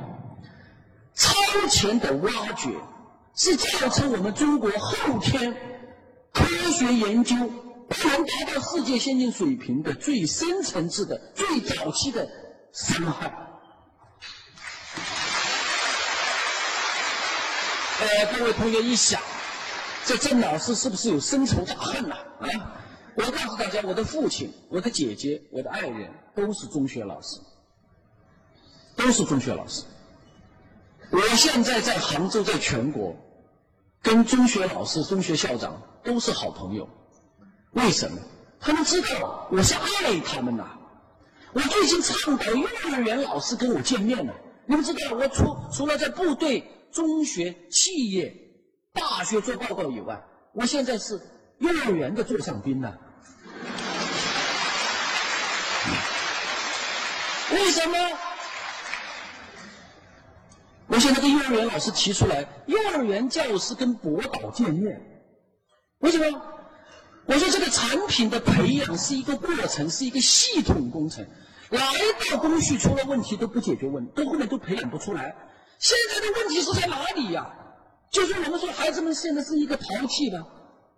[1.15, 1.35] 超
[1.69, 2.71] 前的挖掘，
[3.35, 5.55] 是造成我们中国后天
[6.33, 12.29] 科学研究不能达到世界先进水平的最深层次的、最早期的
[12.73, 13.52] 伤害。
[18.03, 19.21] 呃，各位同学一想。
[20.05, 22.17] 这郑老师是不是有深仇大恨呐？
[22.41, 22.49] 啊！
[23.15, 27.39] 我告诉大家，我的父亲、我的姐姐、我的爱人都是中学老师，
[28.97, 29.85] 都是中学老师。
[31.13, 33.15] 我现在在杭州，在全国，
[34.03, 36.89] 跟中学老师、中学校长都是好朋友。
[37.73, 38.19] 为什么？
[38.59, 40.67] 他们知道我是爱他们呐。
[41.53, 44.35] 我最近倡导幼儿园老师跟我见面了。
[44.67, 48.37] 你们知道，我除除了在部队、中学、企业。
[48.93, 50.23] 大学做报告以外，
[50.53, 51.19] 我现在是
[51.59, 52.93] 幼儿园的座上宾呢。
[57.51, 57.97] 为什么？
[60.89, 65.01] 我现在跟幼儿园老师提出来，幼儿园教师跟博导见面。
[66.01, 66.43] 为什么？
[67.25, 71.27] 我说这个产品的培养是一个过程，是一个系统工程。
[71.71, 75.35] 哪一道工序出了问题都不解决问题，都后面都培养不出来。
[75.83, 77.45] 现在的问题是在哪里呀？
[78.09, 80.41] 就是我们说，孩子们现在是一个淘气的，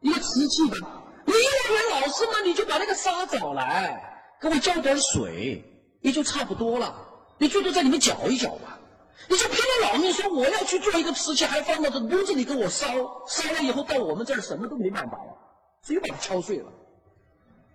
[0.01, 0.77] 一个瓷器的。
[1.25, 5.65] 你幼儿园老师嘛，你就把那个沙找来，给我浇点水，
[6.03, 6.95] 也就差不多了。
[7.39, 8.79] 你最多在里面搅一搅吧。
[9.27, 12.87] 你就拼了老命说我要去做一个瓷器，还放到这炉子里给我烧，
[13.27, 15.35] 烧了以后到我们这儿什么都没办法了，
[15.83, 16.71] 只有把它敲碎了。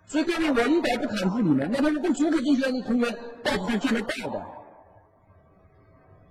[0.05, 1.71] 所以各位，我一点不袒护你们。
[1.71, 3.09] 那天我跟诸葛中学的同学
[3.43, 4.58] 报纸上见得到的。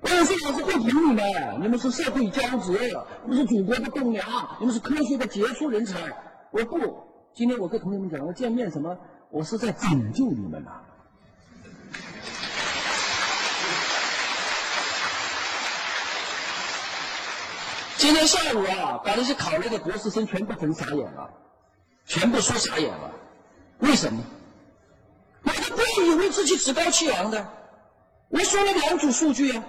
[0.01, 1.24] 我说老师会评你们，
[1.61, 2.78] 你们是社会骄子，
[3.24, 5.99] 你们是祖国的栋梁，你们是科学的杰出人才。
[6.53, 7.03] 我不，
[7.34, 8.96] 今天我跟同学们讲，我见面什么？
[9.30, 10.70] 我是在拯救你们呐。
[17.96, 21.28] 今天下午啊，把那些考来的博士生全部整傻眼了，
[22.07, 23.11] 全部说傻眼了。
[23.80, 24.22] 为什么？
[25.42, 27.49] 我都不要以为自己趾高气扬的。
[28.28, 29.64] 我说了两组数据啊。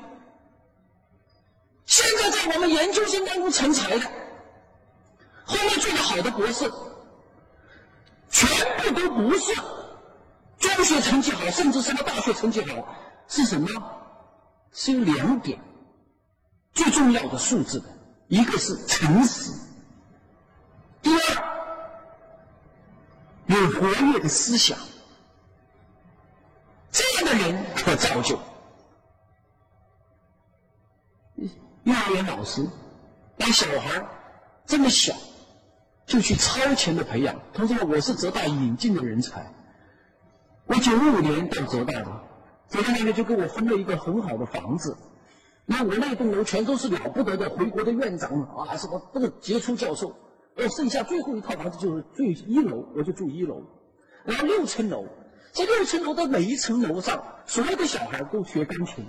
[1.89, 4.05] 现在在我们研究生当中成才的，
[5.43, 6.71] 后面做的好的博士，
[8.29, 9.55] 全部都不是
[10.59, 12.95] 中学成绩好，甚至什么大学成绩好，
[13.27, 13.67] 是什么？
[14.71, 15.59] 是有两点
[16.73, 17.85] 最重要的素质的，
[18.27, 19.51] 一个是诚实，
[21.01, 21.19] 第二
[23.47, 24.77] 有活跃的思想，
[26.91, 28.37] 这样的人可造就。
[31.89, 32.67] 幼儿园老师
[33.35, 34.05] 把小孩
[34.67, 35.15] 这么小
[36.05, 39.51] 就去超前的培养，同时呢，我是浙大引进的人才。
[40.67, 42.23] 我九五年到浙大的，
[42.69, 44.95] 浙大那边就给我分了一个很好的房子。
[45.65, 50.15] 那我那栋楼全都是了不得的回国的院长啊，什么这个杰出教授。
[50.55, 53.63] 我剩下最后一套房子就是最一楼，我就住一楼。
[54.25, 55.05] 然后六层楼，
[55.53, 59.07] 这六层楼的每一层楼上，所有的小孩都学钢琴。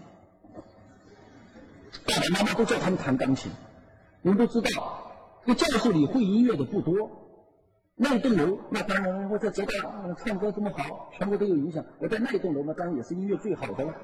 [2.07, 3.51] 爸爸妈妈都叫他们弹钢琴，
[4.23, 5.13] 你们都知道，
[5.47, 7.11] 这教室里会音乐的不多。
[8.03, 9.73] 那一栋楼，那当然我在浙大
[10.25, 11.85] 唱歌这么好，全国都有影响。
[11.99, 13.95] 我在那一栋楼，那当然也是音乐最好的了。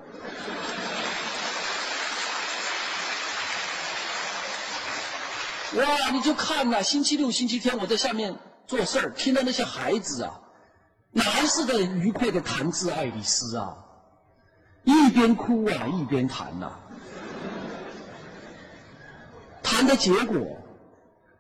[5.77, 10.41] 哇，你就看呐，星期六、星期天我在下面做事儿，听到那些孩子啊，
[11.13, 13.79] 哪似的愉快的弹致爱丽丝啊，
[14.85, 16.73] 一边哭啊一边弹呐。
[19.67, 20.57] 谈的结果，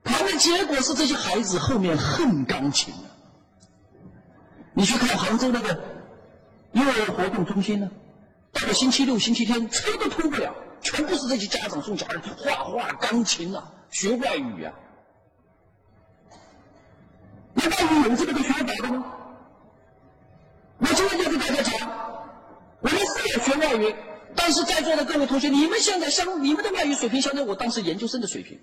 [0.02, 3.00] 谈的结果是这些孩子后面恨钢琴了。
[4.74, 5.80] 你去看杭州那个
[6.72, 7.88] 幼儿活动中心呢，
[8.52, 10.52] 到了星期六、星期天车都通不了，
[10.82, 14.72] 全部是这些家长送小孩画画、钢琴啊，学外语啊。
[17.54, 19.04] 那外语有这么个学法的吗？
[20.78, 21.88] 我今天就跟大家讲，
[22.80, 23.94] 我们是要学外语，
[24.46, 28.60] 但是在座的各位同学，你们现在相你们的外语水平相当于我当时研究生的水平，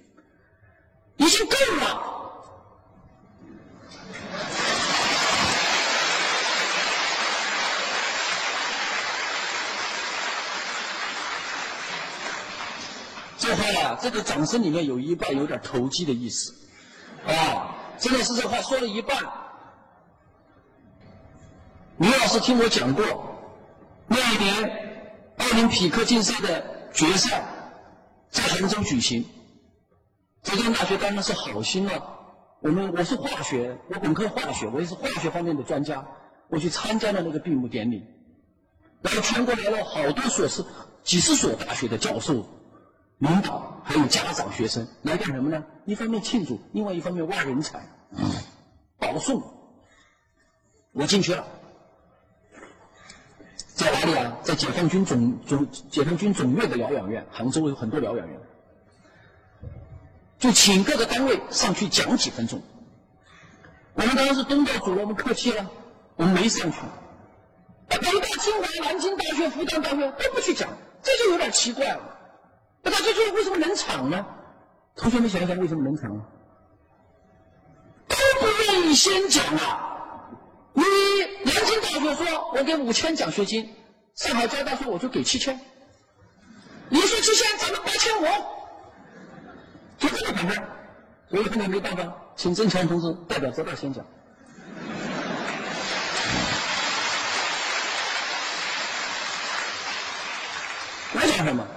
[1.17, 2.21] 已经够了。
[13.37, 16.53] 这话呀，这个掌声里面有一半有点投机的意思，
[17.27, 19.17] 啊，真的是这话说了一半。
[21.97, 23.03] 李老师听我讲过，
[24.07, 24.82] 那一年
[25.53, 27.43] 奥林匹克竞赛的决赛
[28.31, 29.23] 在杭州举行，
[30.41, 31.91] 浙江大学当然是好心了。
[32.61, 36.03] 我们我是化学，我本科化学，我也是化学方面的专家，
[36.49, 38.03] 我去参加了那个闭幕典礼，
[39.03, 40.65] 然后全国来了好多所是
[41.03, 42.43] 几十所大学的教授。
[43.19, 45.63] 领导还有家长、学生来干什么呢？
[45.85, 47.79] 一方面庆祝，另外一方面挖人才、
[48.97, 49.39] 保送。
[50.93, 51.45] 我进去了，
[53.75, 54.37] 在哪里啊？
[54.43, 58.39] 在解放军总总解放军总院的疗养院，杭州有很多疗养院，
[60.37, 62.61] 就请各个单位上去讲几分钟。
[63.95, 65.69] 我们当然是东道主了，我们客气了，
[66.15, 66.77] 我们没上去。
[67.87, 70.69] 北大、清华、南京大学、复旦大学都不去讲，
[71.01, 71.99] 这就有点奇怪了。
[72.83, 74.25] 那他这句为什么冷场呢？
[74.95, 76.11] 同学们想一想，为什么冷场？
[78.07, 79.89] 都不愿意先讲啊！
[80.73, 80.83] 你
[81.53, 83.75] 南京大学说我给五千奖学金，
[84.15, 85.59] 上海交大说我就给七千，
[86.89, 88.25] 你说七千，咱们八千五，
[89.99, 90.63] 就这么反正，
[91.29, 94.03] 所以后面没办法，请郑强同志代表浙大先讲。
[101.13, 101.67] 我讲什么？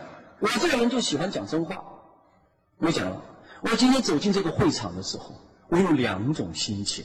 [0.40, 1.84] 我这个人就喜欢讲真话。
[2.78, 3.22] 我讲了，
[3.60, 5.34] 我今天走进这个会场的时候，
[5.68, 7.04] 我有两种心情。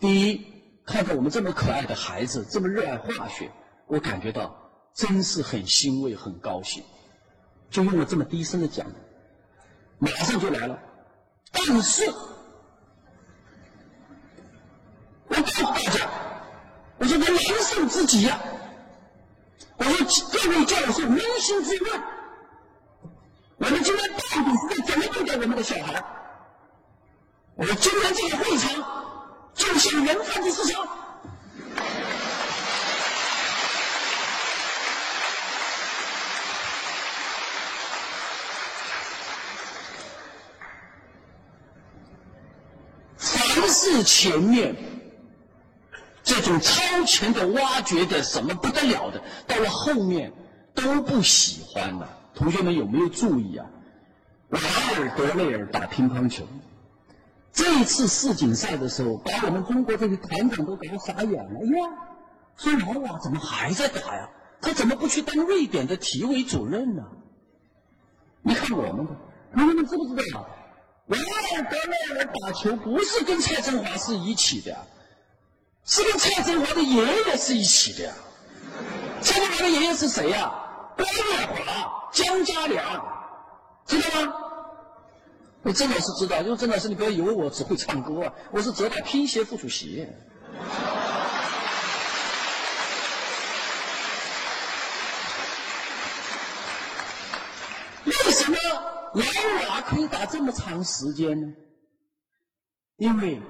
[0.00, 0.57] 第一，
[0.88, 3.50] 看到我们这么可爱的孩子，这么热爱化学，
[3.86, 4.56] 我感觉到
[4.94, 6.82] 真是很欣慰、很高兴，
[7.68, 8.86] 就用了这么低声的讲，
[9.98, 10.78] 马上就来了。
[11.52, 12.10] 但是，
[15.28, 16.08] 我告诉大家，
[16.96, 18.40] 我说我难受自己呀。
[19.76, 19.92] 我说
[20.32, 22.02] 各位教授，扪心自问。
[23.58, 26.02] 我们今天到底是在怎么对待我们的小孩？
[27.56, 28.82] 我们今天这个会场
[29.68, 30.88] 就像人贩子市场。
[43.18, 44.74] 凡是前面
[46.24, 50.32] 这种超前的挖掘的什么不得了的，到了后面
[50.74, 52.08] 都不喜欢了。
[52.34, 53.66] 同学们有没有注意啊？
[54.48, 54.58] 瓦
[54.96, 56.42] 尔德内尔打乒乓球，
[57.58, 61.58] 这一次世锦赛的时候，把我们中国这些团长都搞傻眼了。
[61.58, 61.90] 哎呀，
[62.56, 64.30] 说老瓦怎么还在打呀？
[64.60, 67.02] 他怎么不去当瑞典的体委主任呢？
[68.42, 69.08] 你看我们，
[69.52, 70.48] 同学们知不知道？
[71.06, 74.76] 瓦尔德内尔打球不是跟蔡振华是一起的，
[75.84, 78.14] 是跟蔡振华的爷爷是一起的。
[79.20, 80.52] 蔡振华的爷爷是谁呀？
[80.96, 82.08] 关月华。
[82.12, 83.04] 江家良，
[83.84, 84.32] 知道吗？
[85.68, 90.06] 我郑老师知道，因为郑老师，你不要以为我只会唱歌啊，我是浙大乒协副主席。
[98.06, 98.56] 为什么
[99.12, 99.22] 老
[99.68, 101.52] 瓦可以打这么长时间呢？
[102.96, 103.42] 因为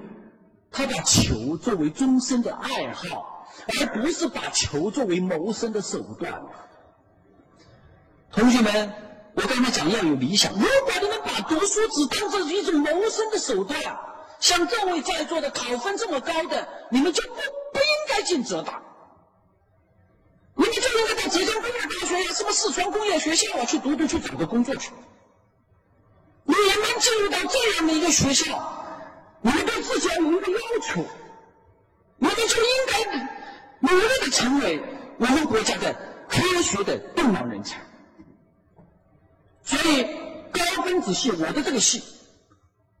[0.71, 3.47] 他把球作为终身的爱好，
[3.79, 6.43] 而不是把球作为谋生的手段。
[8.29, 8.93] 同学们，
[9.41, 10.51] 我刚才讲要有理想。
[10.51, 13.81] 如果你们把读书只当做一种谋生的手段，
[14.41, 18.81] 像各位在座的考分这么高的，你们就不不应该进浙大，
[20.55, 24.91] 你们就应该到浙江工业大学呀，什么四川工业学校啊去读读，去找个工作去。
[26.43, 28.45] 你们进入到这样的一个学校，
[29.39, 31.05] 你们对自己要有一个要求，
[32.17, 33.29] 你们就应该
[33.79, 34.83] 努力的成为
[35.17, 35.95] 我们国家的
[36.27, 37.79] 科学的栋梁人才。
[39.69, 40.03] 所以
[40.51, 42.01] 高分子系，我的这个系，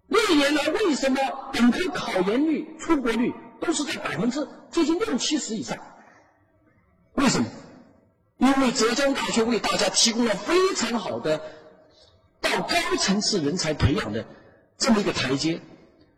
[0.07, 1.17] 历年来为什么
[1.51, 5.75] 本科考研率、出国率都是在百分之接近六七十以上？
[7.15, 7.47] 为什么？
[8.37, 11.41] 因为浙江大学为大家提供了非常好的
[12.39, 14.23] 到高层次人才培养的
[14.77, 15.59] 这么一个台阶。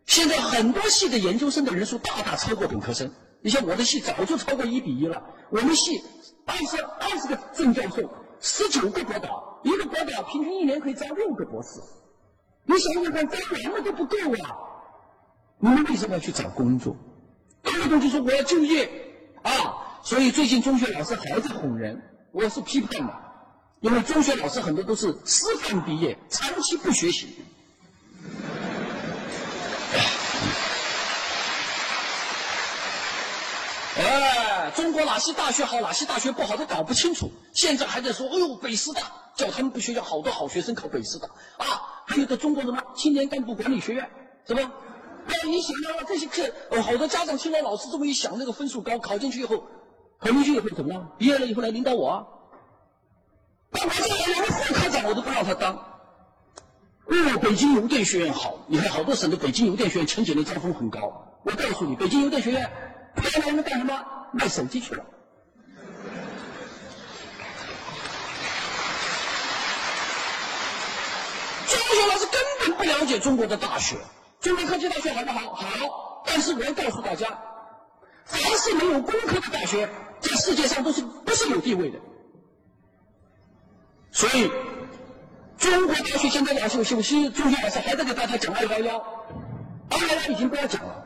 [0.04, 3.10] 现在很多系的研究生的人数大大超过本科生。
[3.40, 5.22] 你像我的系早就超过一比一了。
[5.48, 6.00] 我们系
[6.44, 8.08] 二十二十个正教授，
[8.42, 11.80] 十九个博导，一个博导平均一年可以招六个博士。
[12.64, 14.58] 你想想看，招完了都不够啊！
[15.58, 16.96] 你们为什么要去找工作？
[17.62, 18.90] 动不动就说我要就业
[19.42, 20.00] 啊！
[20.02, 23.14] 所以最近中学老师还在哄人，我是批判的，
[23.80, 27.44] 因为中学老师很多都是师范毕业，长期不学习。
[33.94, 37.30] 哎，中国哪些大学好，哪些大学不好都搞不清楚。
[37.52, 39.02] 现在还在说，哎呦，北师大
[39.34, 44.08] 叫他们不学校好多好学生考北师大啊，还有个中国什么青年干部管理学院，
[44.46, 44.72] 是吧？
[45.26, 49.64] 哎，你想到了这些课，哦，好多家长听到老师这么一想，那个分数高，考进去以后，
[50.18, 51.12] 考进去以后怎么样？
[51.18, 52.24] 毕业了以后来领导我啊？
[53.72, 55.74] 我这连副科长我都不让他当。
[55.74, 61.40] 哦，北京邮电学院好，你看好多省的北京邮电学院前几年招生很高。
[61.44, 62.70] 我告诉你，北京邮电学院。
[63.14, 64.04] 他来人干什么？
[64.32, 65.04] 卖手机去了。
[71.66, 73.96] 中学老师根本不了解中国的大学，
[74.40, 75.54] 中国科技大学好不好？
[75.54, 77.26] 好，但是我要告诉大家，
[78.24, 79.88] 凡是没有工科的大学，
[80.20, 81.98] 在世界上都是不是有地位的。
[84.10, 84.50] 所以，
[85.58, 88.98] 中国大学现在两有有些中学老师还在给大家讲二幺幺，
[89.90, 91.01] 二幺幺已经不要讲了。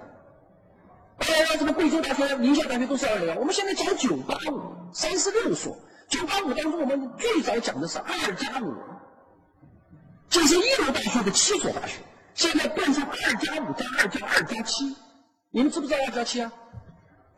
[1.18, 3.34] 二幺幺，什么贵州大学、宁夏大学都是二幺幺。
[3.36, 5.78] 我们现在讲九八五，三十六所。
[6.08, 8.74] 九八五当中，我们最早讲的是二加五，
[10.28, 11.94] 这是一流大学的七所大学，
[12.34, 14.94] 现在变成二加五加二加二加七。
[15.50, 16.52] 你们知不知道二加七啊？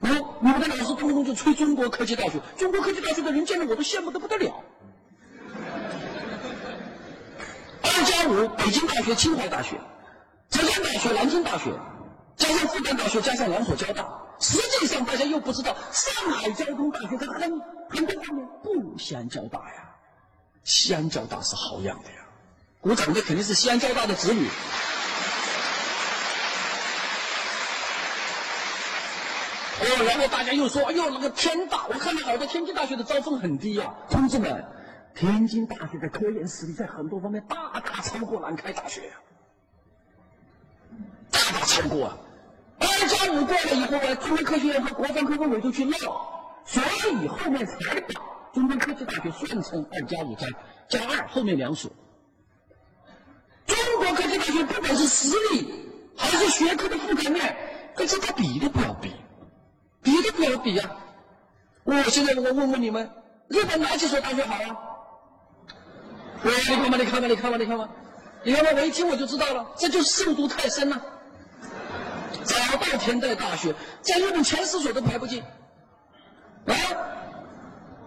[0.00, 0.08] 我
[0.42, 4.62] 你们的老师动不动就吹中国科技大学，中国科技大学的人见了我都羡慕的不得了。
[7.82, 9.80] 二加五，北京大学、清华大学、
[10.50, 11.72] 浙江大学、南京大学。
[12.38, 14.08] 加上复旦大学，加上两所交大，
[14.38, 17.60] 实际上大家又不知道，上海交通大学它很
[17.90, 19.84] 很多方面不如西安交大呀。
[20.64, 22.16] 西安交大是好养的呀，
[22.80, 24.46] 鼓掌的肯定是西安交大的子女。
[29.80, 33.94] 哦，然后大家又说，哎呦，那个天大，我看到好多天津大学的招生很低呀。
[34.10, 34.64] 同志们，
[35.14, 39.14] 天津大学的科研实力在很多方面大大超过南开大学呀，
[41.30, 42.18] 大大超过啊。
[42.80, 45.96] 二加五过了以后呢，中国科学院和国防科工委就去闹，
[46.64, 48.20] 所以后面才把
[48.52, 50.46] 中国科技大学算成二加五加
[50.88, 51.90] 加二后面两所。
[53.66, 55.74] 中国科技大学不管是实力
[56.16, 57.56] 还是学科的覆盖面，
[57.94, 59.12] 跟这个比都不要比，
[60.02, 60.96] 比都不要比啊！
[61.84, 63.10] 我现在我问问你们，
[63.48, 64.76] 日本哪几所大学好啊？
[66.42, 67.88] 你看吧，你看吧，你看吧，你看吧，
[68.44, 71.02] 你看吧，我一听我就知道了，这就是受毒太深了。
[72.48, 75.42] 早稻田大大学在日本前十所都排不进。
[76.66, 76.74] 啊，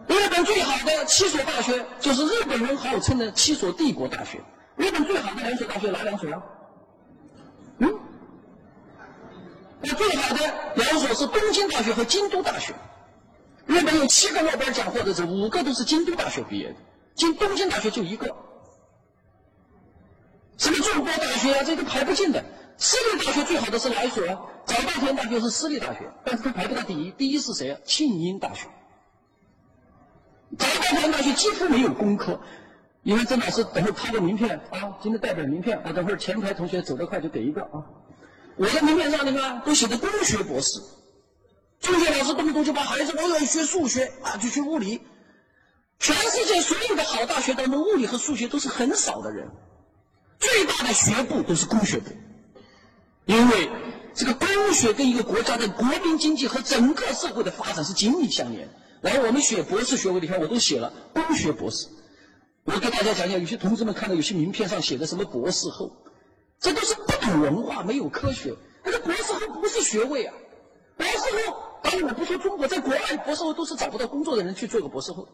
[0.08, 4.40] 日本最好的七所大学就是日本人号称的七所帝国大学。
[4.76, 6.42] 日本最好的两所大学哪两所啊？
[7.80, 8.00] 嗯，
[9.82, 12.74] 那最好的两所是东京大学和京都大学。
[13.68, 16.76] 日本有七个诺贝尔奖获得者，五个都是京都大学毕业的，
[17.16, 18.26] 京东京大学就一个。
[20.58, 22.44] 什么中国大学啊，这都排不进的。
[22.82, 24.42] 私立大学最好的是哪所啊？
[24.66, 27.12] 早稻田大学是私立大学，但是它排不到第一。
[27.12, 27.80] 第一是谁啊？
[27.86, 28.68] 庆应大学。
[30.58, 32.42] 早稻田大学几乎没有工科。
[33.04, 37.86] 你看郑老师，等会拍个名片啊，今天带点名片啊，等会前台同学走得快就给一个啊。
[38.56, 40.82] 我的名片上你看都写的工学博士。
[41.82, 45.02] 中学老师动不动就把孩子我要学数学啊，就学物理。
[46.00, 49.48] 全世界所有的好大学当中，物理和数学都是很少的人。
[50.40, 52.10] 最大的学部都是工学部。
[53.32, 53.70] 因为
[54.14, 58.68] 这个工学跟一个国家的国民经济和整个社会的发展是紧密相连。
[59.00, 61.88] 然后我们学博士学位，你看我都写了工学博士。
[62.66, 65.96] 我给大家讲讲，有些同志们看到有些名片上写的什么博士后，
[66.60, 68.54] 这都是不懂文化、没有科学。
[68.84, 70.34] 那个博士后不是学位啊，
[70.98, 75.26] 博士后，当然我不说中国，在国外博士后都是找不到工作的人去做个博士后。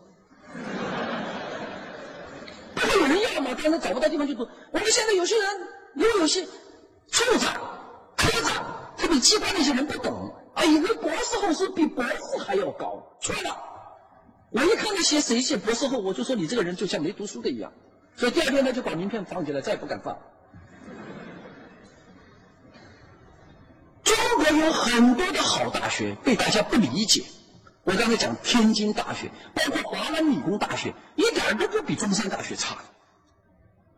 [2.76, 3.58] 不会有人要吗？
[3.60, 4.48] 当然找不到地方去读。
[4.72, 5.48] 我们现在有些人
[5.96, 6.46] 有有些
[7.10, 7.74] 处长。
[8.98, 13.56] 他比，机关那些人不懂，啊，以为博士后是比博士还要高，错了。
[14.50, 17.72] 我一看那些谁写博士后，我就说你这个人就像没读书的一样。
[18.16, 20.18] 所以第二天呢，就把名片放起来，再也不敢放。
[24.04, 27.24] 中国有很多的好大学被大家不理解。
[27.84, 32.78] 我刚才讲天津大学，包括华南理工大学，一点都不比中山大学差。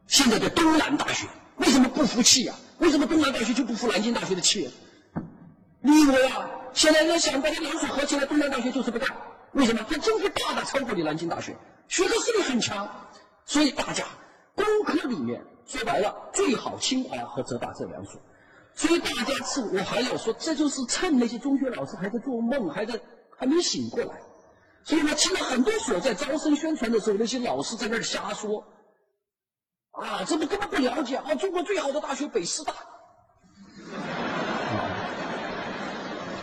[0.07, 1.27] 现在的东南大学
[1.57, 2.55] 为什么不服气呀？
[2.79, 4.69] 为什么东南大学就不服南京大学的气？
[5.81, 6.49] 你以为啊？
[6.73, 9.09] 现在人想把这两所合起来，东南大学就是不干。
[9.53, 9.85] 为什么？
[9.89, 11.55] 它经费大大超过你南京大学，
[11.87, 12.87] 学科实力很强，
[13.45, 14.05] 所以大家
[14.55, 18.21] 工科里面说白了最好清华和浙大这两所。
[18.75, 22.99] 所以大家是，我还要说，这就是趁那些中学老师还在做梦，还在
[23.35, 24.21] 还没醒过来。
[24.83, 28.63] 所以呢，听了很多所在招生宣传的时候，那些老师在那儿瞎说，
[29.91, 31.35] 啊，这不根本不了解啊！
[31.35, 32.77] 中国最好的大学北师大，啊，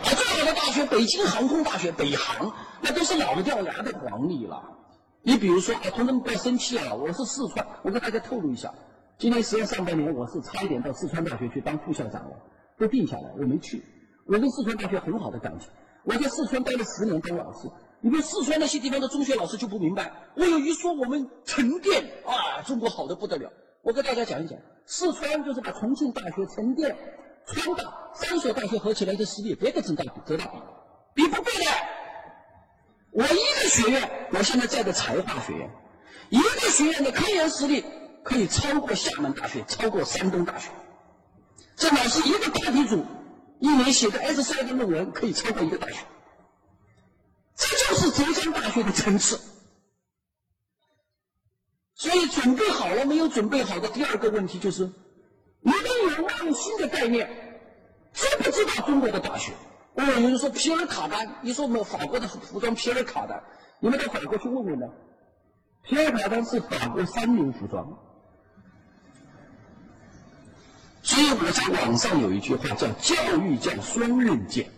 [0.03, 4.63] 最好的大学北京航空大学北航，那都是老的掉牙的黄历了。
[5.21, 6.93] 你比如说，啊，同志们不要生气啊！
[6.93, 8.73] 我是四川，我跟大家透露一下，
[9.17, 12.37] 今年实际上上半年我是差一点到四川大学去当副校长了，
[12.79, 13.83] 都定下来，我没去。
[14.25, 15.69] 我跟四川大学很好的感情，
[16.05, 17.69] 我在四川待了十年当老师。
[17.99, 23.51] 你们四川那些地方的中学老师就不明白，我有一说我们沉淀啊，中国好的不得了。
[23.81, 26.95] 我跟大家讲一讲，四川就是把重庆大学、沉淀、
[27.47, 31.65] 川大三所大学合起来的实力，别跟浙大比，浙大比比不过的。
[33.11, 35.69] 我一个学院，我现在在的财化学院，
[36.29, 37.83] 一个学院的科研实力
[38.23, 40.69] 可以超过厦门大学，超过山东大学。
[41.75, 43.05] 这老师一个课题组，
[43.59, 46.05] 一年写的二十三个论文，可以超过一个大学。
[47.55, 49.39] 这就是浙江大学的层次，
[51.95, 53.27] 所以准备好了没有？
[53.27, 54.91] 准备好的第二个问题就是，
[55.67, 55.81] 你们
[56.17, 57.29] 有没有新的概念？
[58.13, 59.51] 知不知道中国的大学？
[59.95, 63.43] 哦，有人说皮尔卡丹，你说我们法国的服装皮尔卡丹，
[63.81, 64.87] 你们到法国去问问呢？
[65.83, 67.85] 皮尔卡丹是法国三流服装，
[71.01, 74.71] 所以我在网上有一句话叫“教育叫双刃剑”。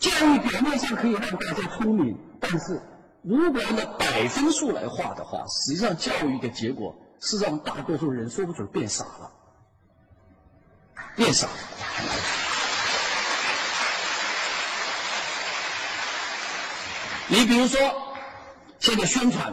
[0.00, 2.80] 教育表面上可以让大家聪明，但是
[3.22, 9.32] 如果按照百分数来画的话，实际上教育的结果是让大多数人说不准变傻了，
[11.16, 11.48] 变傻。
[17.28, 17.80] 你比如说，
[18.78, 19.52] 现在宣传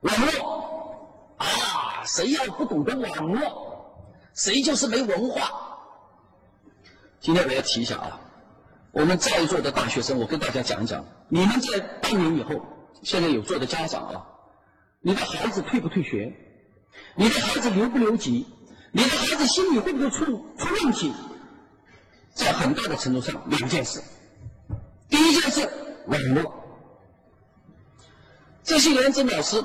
[0.00, 1.46] 网络啊，
[2.06, 5.50] 谁要不懂得网络，谁就是没文化。
[7.20, 8.20] 今天我要提一下啊。
[8.92, 12.64] 我们在座的大学生，我跟大家讲一讲，你们在半年以后，
[13.02, 14.26] 现在有做的家长啊，
[15.00, 16.32] 你的孩子退不退学？
[17.16, 18.46] 你的孩子留不留级？
[18.92, 20.24] 你的孩子心理会不会出
[20.58, 21.12] 出问题？
[22.32, 24.02] 在很大的程度上，两件事。
[25.08, 25.68] 第一件事，
[26.06, 26.64] 网络。
[28.62, 29.62] 这些年，曾老师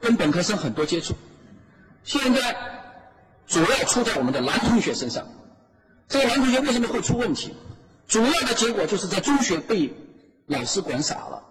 [0.00, 1.14] 跟本科生很多接触，
[2.04, 2.56] 现在
[3.46, 5.26] 主要出在我们的男同学身上。
[6.08, 7.54] 这个男同学为什么会出问题？
[8.08, 9.94] 主要的结果就是在中学被
[10.46, 11.44] 老师管傻了，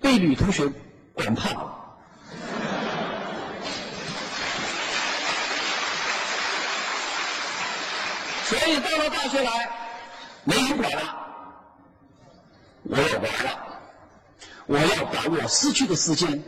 [0.00, 0.70] 被女同学
[1.14, 1.75] 管怕了，
[8.48, 9.70] 所以到了大学来
[10.44, 11.26] 没人管了，
[12.84, 13.80] 我要玩了，
[14.66, 16.42] 我要把我失去的时间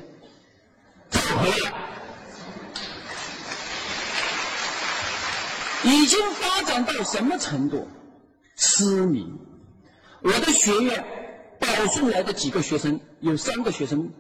[1.11, 1.73] 找回来，
[5.83, 7.89] 已经发展到什么程度？
[8.57, 9.33] 痴迷，
[10.23, 11.05] 我的学院
[11.59, 14.13] 保送来的几个学生，有三个学生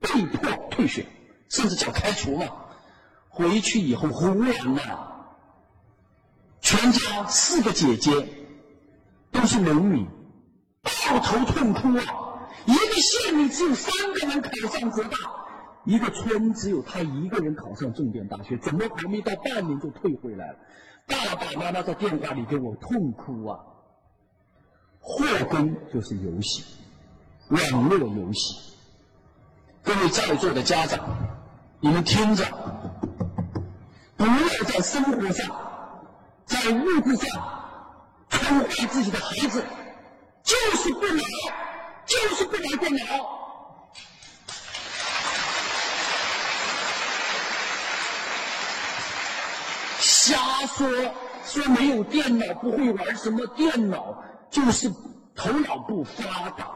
[0.00, 1.06] 被迫退学，
[1.48, 2.46] 甚至叫开除嘛。
[3.30, 5.13] 回去以后忽然呐，
[6.64, 8.26] 全家四个姐姐
[9.30, 10.06] 都是农民，
[10.82, 12.48] 抱头痛哭啊！
[12.64, 15.10] 一个县里只有三个人考上浙大，
[15.84, 20.58] 一个村只有他一个人考上重点大学，怎么还没到半年就退回来了？
[21.06, 23.60] 爸爸妈妈在电话里给我痛哭啊！
[25.00, 26.64] 祸根就是游戏，
[27.50, 28.72] 网络游戏。
[29.82, 30.98] 各位在座的家长，
[31.80, 32.42] 你们听着，
[34.16, 35.54] 不要在生活上、
[36.46, 37.42] 在物质上
[38.28, 39.64] 宠坏自己的孩子，
[40.42, 41.22] 就是不买，
[42.06, 43.40] 就是不买电脑。
[49.98, 50.36] 瞎
[50.66, 50.88] 说，
[51.44, 54.22] 说没有电脑不会玩什么电脑。
[54.50, 54.88] 就是
[55.34, 56.70] 头脑不发达。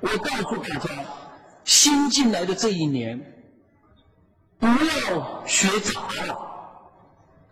[0.00, 0.88] 我告诉大家，
[1.64, 3.18] 新进来的这一年，
[4.60, 6.51] 不要学杂了。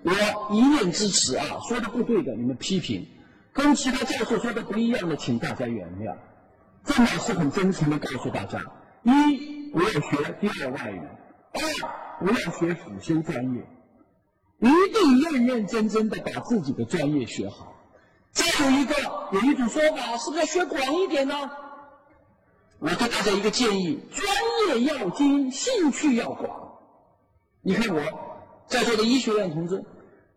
[0.03, 3.05] 我一面之词啊，说的不对的，你们批评；
[3.53, 6.17] 跟其他教授说的不一样的，请大家原谅。
[6.85, 8.61] 郑老师很真诚的告诉大家：
[9.03, 10.01] 一，不要学
[10.41, 11.01] 第二外语；
[11.53, 11.61] 二，
[12.19, 13.67] 不要学辅修专业，
[14.61, 17.75] 一定认认真真的把自己的专业学好。
[18.33, 18.95] 再有一个，
[19.33, 21.51] 有一种说法，是不是要学广一点呢？
[22.79, 26.79] 我给大家一个建议：专业要精，兴趣要广。
[27.61, 28.01] 你看我
[28.71, 29.85] 在座的医学院同志，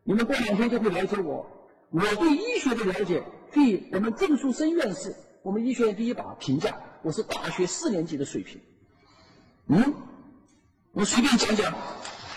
[0.04, 1.46] 你们过两天就会了解我。
[1.92, 8.60] 我对医学的了解，对我们郑树生院士，我们医学院第一把评价，我是大学四年级的水平。
[9.68, 9.94] 嗯，
[10.94, 11.72] 我随便讲讲。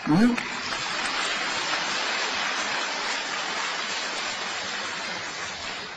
[0.07, 0.35] 嗯，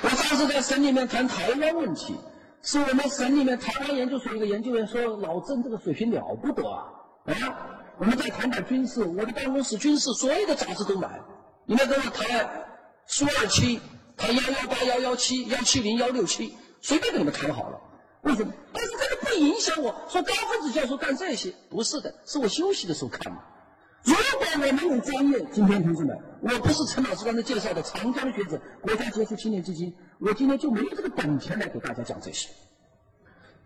[0.03, 2.17] 我上次在省里面谈台湾问题，
[2.63, 6.87] 是我们省里面台湾研究所一个研究员说老郑这个水平了不得啊！
[7.27, 11.21] 啊，我们再谈谈军事，我的办公室军事所有的杂志都买，
[11.67, 12.67] 你们跟我谈。
[13.07, 13.79] 苏二七，
[14.17, 17.79] 谈幺幺八、幺幺七、幺七零、幺六七，随便跟你们谈好了。
[18.23, 18.55] 为什么？
[18.73, 23.39] 但是这个不影响我说高分子教授干这些，不是的，是我休息的时候看的。
[24.05, 32.49] 如果我没有专业，今天同志们，我不是陈老师刚才介绍的长江学者、国家杰出青年基金，我今天就没有这个本钱来给大家讲这些。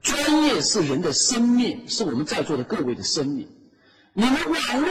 [0.02, 3.48] 专业是人的生命，是我们在座的各位的生命。
[4.16, 4.90] 你们网络，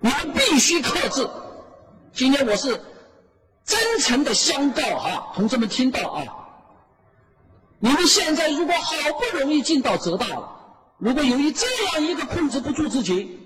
[0.00, 1.28] 你们必须克制。
[2.12, 2.80] 今天我是
[3.64, 6.24] 真诚的相告啊，同志们听到啊！
[7.78, 10.50] 你们现在如果好不容易进到浙大了，
[10.98, 13.40] 如果由于这样一个控制不住自己，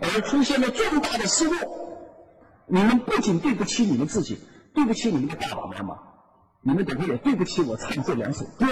[0.00, 1.52] 而出现了重大的失误，
[2.66, 4.40] 你们不仅对不起你们自己，
[4.74, 5.98] 对不起你们的爸爸妈妈，
[6.62, 8.66] 你们等会也对不起我唱这两首歌。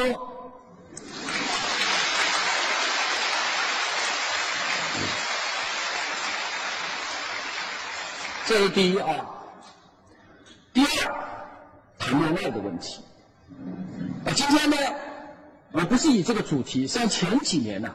[8.47, 9.25] 这是第一啊，
[10.75, 11.15] 第二，
[11.99, 13.01] 谈恋爱的问题。
[14.27, 14.77] 啊，今天呢，
[15.73, 17.95] 我不是以这个主题，像前几年呢，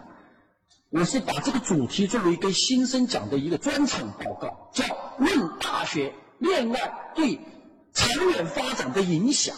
[0.90, 4.86] 我是把这个主题作为给新生讲的一个专场报告，叫
[5.20, 7.40] 《论大学恋爱对
[7.94, 9.56] 长远发展的影响》。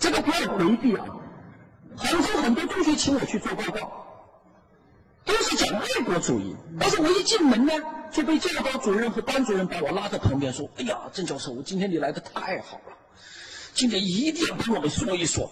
[0.00, 1.06] 这个不要回避啊。
[1.96, 4.06] 杭州很多同学请我去做报告，
[5.24, 6.54] 都是讲爱国主义。
[6.78, 7.72] 但是我一进门呢，
[8.12, 12.96] 就被教导主任和班主任把我拉到旁边说：“哎呀，郑教授，我今天你来的太好了，
[13.74, 15.50] 今天一定要跟我们说一说，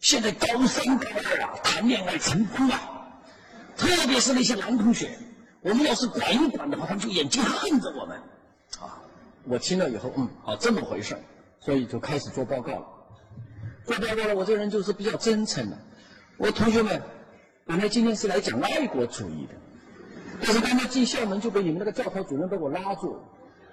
[0.00, 3.08] 现在高三高二啊谈恋爱成功啊，
[3.76, 5.18] 特别是那些男同学，
[5.60, 8.18] 我们要是管一管的话，他们就眼睛恨着我们。”
[8.80, 9.02] 啊，
[9.44, 11.16] 我听了以后，嗯，好，这么回事
[11.60, 12.86] 所以就开始做报告了。
[13.84, 15.76] 做报告了，我这个人就是比较真诚的。
[16.36, 17.02] 我同学们，
[17.66, 19.54] 本来今天是来讲爱国主义的，
[20.40, 23.20] 但是刚才进校门就被你们那个教导主任把我拉住了。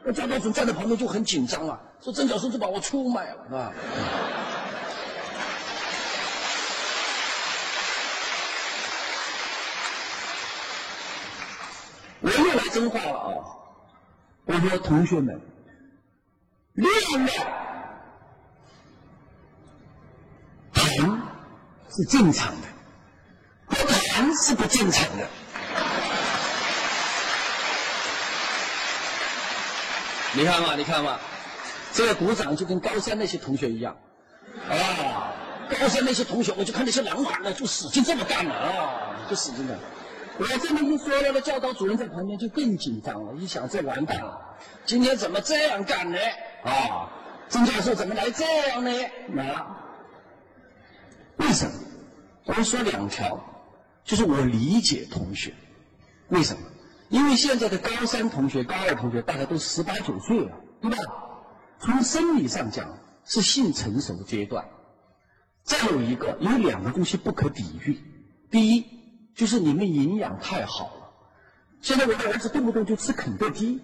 [0.03, 3.73] 那教导主任站在旁边就很紧张啊，说郑教授就把我出卖了，是吧？
[12.21, 13.45] 我又来真话了啊！
[14.45, 15.39] 我说同学们，
[16.73, 16.91] 恋
[17.27, 17.68] 爱。
[21.91, 22.67] 是正常的，
[23.67, 25.27] 不谈是不正常的。
[30.33, 31.19] 你看嘛，你看嘛，
[31.91, 33.97] 这个鼓掌就跟高三那些同学一样，
[34.69, 35.33] 啊，
[35.79, 39.77] 高三那些同学，我就看那些男孩呢，就使劲这么干了啊，就使劲的。
[40.37, 44.39] 我这么一说那个教导主任在旁边就更紧张了，一想这完蛋了，
[44.85, 46.17] 今天怎么这样干呢？
[46.63, 47.09] 啊，
[47.49, 48.91] 曾教授怎么来这样呢？
[49.51, 49.75] 啊？
[51.37, 51.71] 为什么？
[52.57, 53.39] 我说两条，
[54.03, 55.53] 就是我理解同学。
[56.29, 56.61] 为什么？
[57.09, 60.51] 因为现在的高三同学、高二同学，大概都十八九岁了，
[60.81, 60.97] 对吧？
[61.79, 64.65] 从生理上讲是性成熟阶段。
[65.63, 67.99] 再有一个，有两个东西不可抵御。
[68.49, 68.85] 第一，
[69.35, 71.11] 就是你们营养太好了。
[71.81, 73.79] 现在我的儿子动不动就吃肯德基，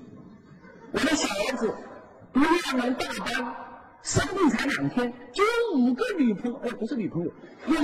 [0.91, 1.75] 我的小儿子
[2.33, 3.64] 读二年大班。
[4.05, 7.31] 生病才两天，就有五个女朋友，哎，不是女朋友，
[7.65, 7.81] 有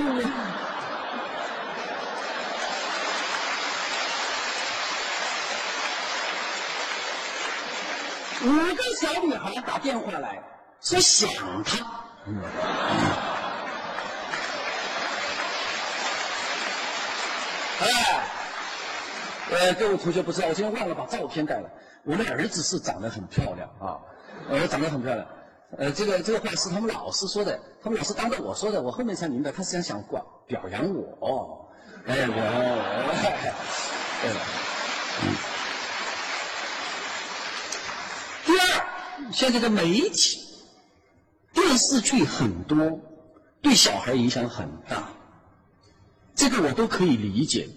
[8.43, 10.43] 五个小女孩打电话来
[10.80, 11.27] 说想
[11.64, 11.77] 他。
[17.80, 18.27] 哎，
[19.49, 21.68] 呃，各位同学不知道，我今天忘了把照片带了。
[22.03, 23.98] 我的儿子是长得很漂亮啊，
[24.52, 25.27] 儿子，长得很漂亮。
[25.77, 31.72] 呃，这个这个话是他们老师说的，他们老师当着我说的，我后面才明白，他是想想表表扬我。
[32.06, 32.34] 哎，我，
[34.22, 34.39] 对了。
[38.45, 40.39] 第二，现在的媒体、
[41.53, 42.99] 电视剧很多，
[43.61, 45.10] 对小孩影响很大，
[46.35, 47.69] 这个我都可以理解，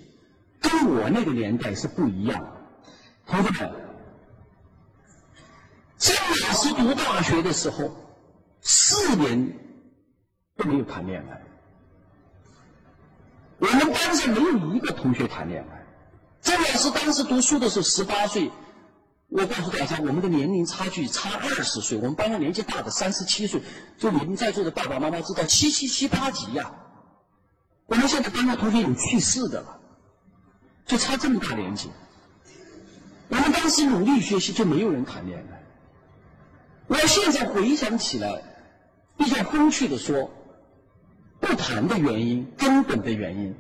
[0.61, 2.51] 跟我那个年代是不一样的，
[3.27, 3.71] 同志们。
[5.97, 7.91] 郑老师读大学的时候，
[8.61, 9.59] 四年
[10.55, 11.41] 都没有谈恋爱。
[13.59, 15.87] 我们班上没有一个同学谈恋爱。
[16.43, 18.51] 郑老师当时读书的时候十八岁，
[19.29, 21.97] 我告诉大家，我们的年龄差距差二十岁。
[21.97, 23.63] 我们班上年纪大的三十七岁，
[23.97, 26.71] 就你们在座的爸爸妈妈知道七七七八级呀。
[27.87, 29.81] 我们现在班上同学有去世的了，
[30.85, 31.89] 就差这么大年纪。
[33.31, 35.64] 我们当时努力学习，就没有人谈恋爱。
[36.87, 38.43] 我现在回想起来，
[39.17, 40.31] 比较风趣的说，
[41.41, 43.55] 不谈的原因，根本的原因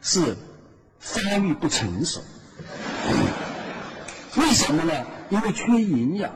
[0.00, 0.36] 是
[0.98, 2.20] 发育不成熟。
[4.36, 4.92] 为什么呢？
[5.30, 6.32] 因为缺营养，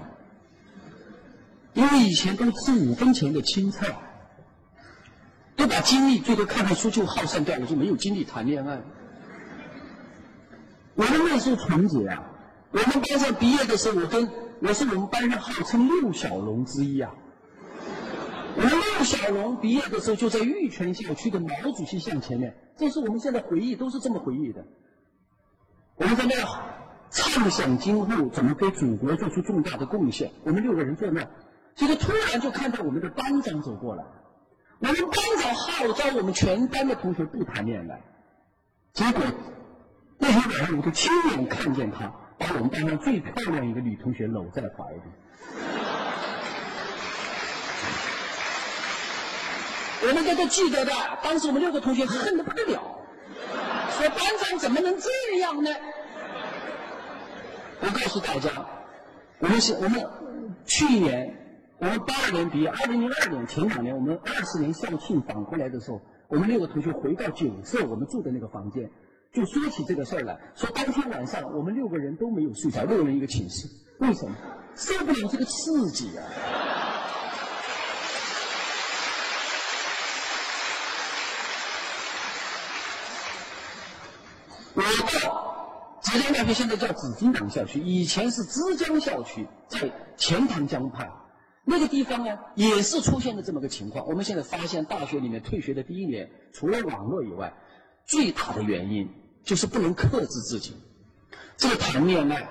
[1.72, 3.96] 因为以前都吃五分钱的青菜，
[5.56, 8.80] 都把精力最多看看书就耗散掉了，就没有精力谈恋爱。
[10.94, 12.22] 我们那时候纯洁啊！
[12.70, 14.30] 我们班上毕业的时候，我跟
[14.66, 17.14] 我是我们班上号称六小龙之一啊。
[18.56, 24.64] 我们六小龙毕业的时候就在玉泉校区的毛主席像前面，这是我们现在回忆，都是这么回忆的。
[25.96, 26.48] 我们在那儿
[27.10, 30.32] 畅想今后怎么给祖国做出重大的贡献。
[30.44, 31.28] 我们六个人坐那儿，
[31.74, 34.02] 结果突然就看到我们的班长走过来。
[34.78, 38.00] 我们班长号召我们全班的同学不谈恋爱，
[38.94, 39.22] 结果。
[40.16, 45.00] 那天晚上，我就亲眼看见他把我们班上最漂亮一个女同学搂在怀里。
[50.06, 50.92] 我们都都记得的，
[51.22, 52.98] 当时我们六个同学恨得不得了，
[53.90, 55.70] 说班长怎么能这样呢？
[57.80, 58.50] 我告诉大家，
[59.38, 60.06] 我们是我们
[60.66, 61.34] 去年
[61.78, 68.90] 我们八二年毕业，二零零二年前两年我们二十年校庆返回来的时候，我们六个同学回到酒社我们住的那个房间。
[69.34, 73.66] 就说起这个事儿来，说当天晚上我们六个人都没有睡着，六人一个寝室，
[73.98, 74.36] 为什么？
[74.76, 76.22] 受不了这个刺激啊！
[84.74, 91.10] 我到浙江大学，现在叫紫金港校区，以前是枝江校区，在钱塘江畔，
[91.64, 94.06] 那个地方呢，也是出现了这么个情况。
[94.06, 97.52] 我们现在发现，大学里面退学的第一年，除了网络以外，
[98.06, 99.08] 最大的原因。
[99.44, 100.74] 就是不能克制自己，
[101.56, 102.48] 这个谈恋爱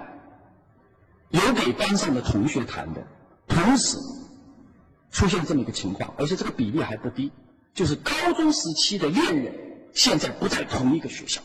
[1.29, 3.03] 有给班上的同学谈的，
[3.47, 3.97] 同时
[5.11, 7.31] 出现这么一个情况，而且这个比例还不低，
[7.73, 9.53] 就是高中时期的恋人
[9.93, 11.41] 现在不在同一个学校。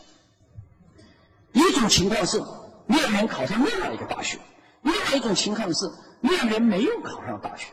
[1.51, 2.41] 一种情况是
[2.85, 4.37] 恋人考上另外一个大学，
[4.83, 7.67] 另外一种情况是恋人没有考上大学。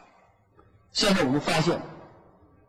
[0.92, 1.80] 现在我们发现。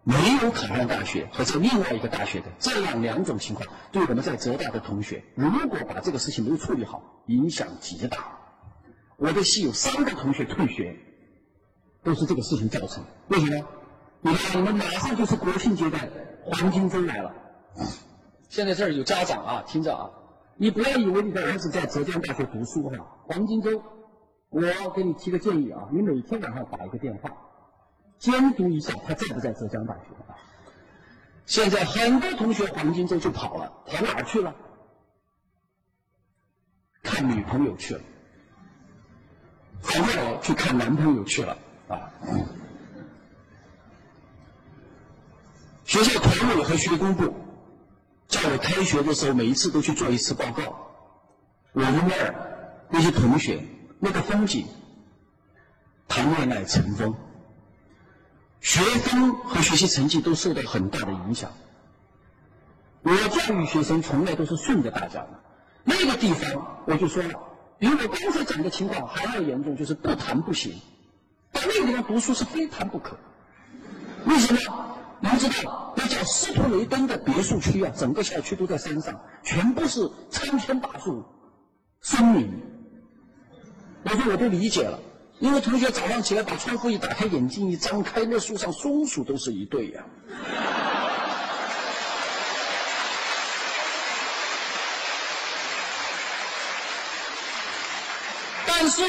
[0.07, 8.39] 没有考上大学和在另外一个大学的这样两种情况，对我们在浙大的同学，如果把这个事情没有处理好，影响极大。
[9.17, 10.95] 我的系有三个同学退学，
[12.03, 13.03] 都是这个事情造成。
[13.27, 13.67] 为什么？
[14.21, 15.99] 你看，我们马上就是国庆节的
[16.41, 17.33] 黄金周来了。
[18.47, 20.09] 现在这儿有家长啊，听着啊，
[20.55, 23.83] 你不要以为你的儿子在浙江大学读书哈，黄金周，
[24.51, 24.61] 我
[24.95, 27.29] 给你提个建议啊，你每天晚上打一个电话。
[28.19, 30.35] 监督一下他在不在浙江大学啊？
[31.45, 34.53] 现在很多同学黄金周就跑了，跑哪儿去了？
[37.03, 38.01] 看女朋友去了，
[39.79, 41.57] 反过来去看男朋友去了
[41.87, 42.11] 啊！
[45.85, 47.33] 学校团委和学工部
[48.27, 50.91] 叫我开学的时候，每一次都去做一次报告。
[51.71, 52.35] 我们那儿
[52.89, 53.63] 那些同学
[53.99, 54.67] 那个风景，
[56.09, 57.15] 谈恋爱成风。
[58.61, 61.51] 学风和学习成绩都受到很大的影响。
[63.03, 65.29] 我教育学生从来都是顺着大家的。
[65.83, 67.39] 那个地方我就说了，
[67.79, 70.73] 比我刚才讲的情况还要严重，就是不谈不行。
[71.53, 73.17] 到那个地方读书是非谈不可。
[74.25, 74.95] 为什么？
[75.19, 81.25] 你知道，那叫斯图雷登的别墅区啊，整个校区都在山上，全部是参天大树、
[82.01, 82.51] 森林。
[84.03, 84.99] 我说我都理解了。
[85.39, 90.03] 因为同学早上起来把窗户一打开，眼睛一张开，那树上松鼠都是一对呀。
[98.65, 99.03] 但是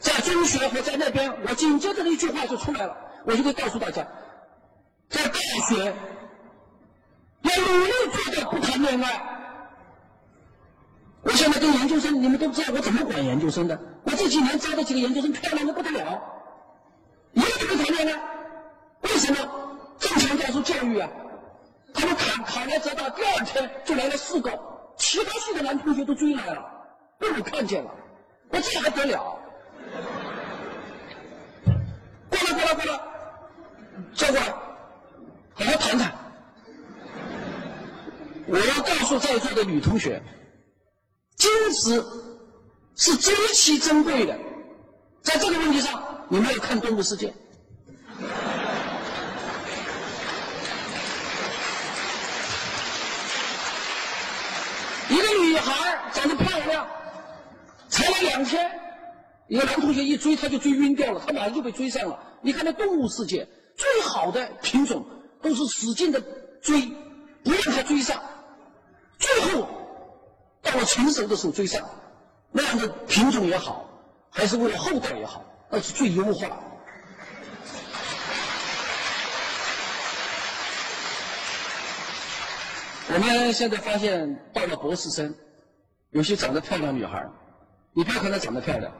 [0.00, 4.04] 在中学和在那边，我紧接着的一句话就出来了，我就会告诉大家，
[5.08, 5.38] 在大
[5.68, 5.94] 学
[7.42, 9.22] 要努力做到不谈恋爱。
[11.22, 13.80] 我现在跟研究生，你们都知道我怎么管研究生的。
[14.04, 16.22] 我这几年招的几个研究生漂亮的不得了，
[17.32, 18.22] 一个都不谈恋爱。
[19.02, 19.38] 为什么？
[19.98, 21.08] 正强教授教育啊，
[21.94, 24.50] 他们考考来浙大，第二天就来了四个，
[24.96, 26.62] 其他系的男同学都追来了，
[27.18, 27.90] 被我看见了，
[28.50, 29.38] 我这还得了？
[32.28, 33.00] 过来过来过来，
[34.14, 34.42] 教官，
[35.54, 36.12] 好好谈谈。
[38.46, 40.20] 我要告诉在座的女同学，
[41.38, 42.04] 矜持
[42.96, 44.38] 是极其珍贵的。
[45.22, 47.28] 在这个问题上，你们要看《动物世界》。
[55.08, 56.86] 一个女孩长得漂亮，
[57.88, 58.70] 才来两天，
[59.48, 62.18] 一个男同学一追，她就追晕掉了，她马上就被追上了。
[62.42, 63.44] 你看那《动物世界》，
[63.76, 65.06] 最好的品种
[65.42, 66.22] 都是使劲的
[66.62, 66.82] 追，
[67.42, 68.20] 不让她追上。
[69.18, 69.68] 最后
[70.62, 71.88] 到了成熟的时候追上，
[72.56, 73.84] 那样的品种也好，
[74.30, 76.46] 还是为了后代也好，那是最优化。
[83.12, 85.34] 我们现在发现，到了博士生，
[86.10, 87.26] 有些长得漂亮女孩，
[87.92, 88.92] 你不要看她长得漂亮，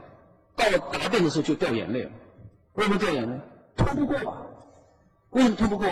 [0.57, 2.11] 到了答辩的时候就掉眼泪了。
[2.73, 3.41] 为什么掉眼泪？
[3.77, 4.43] 通不过啊！
[5.31, 5.89] 为什么通不过？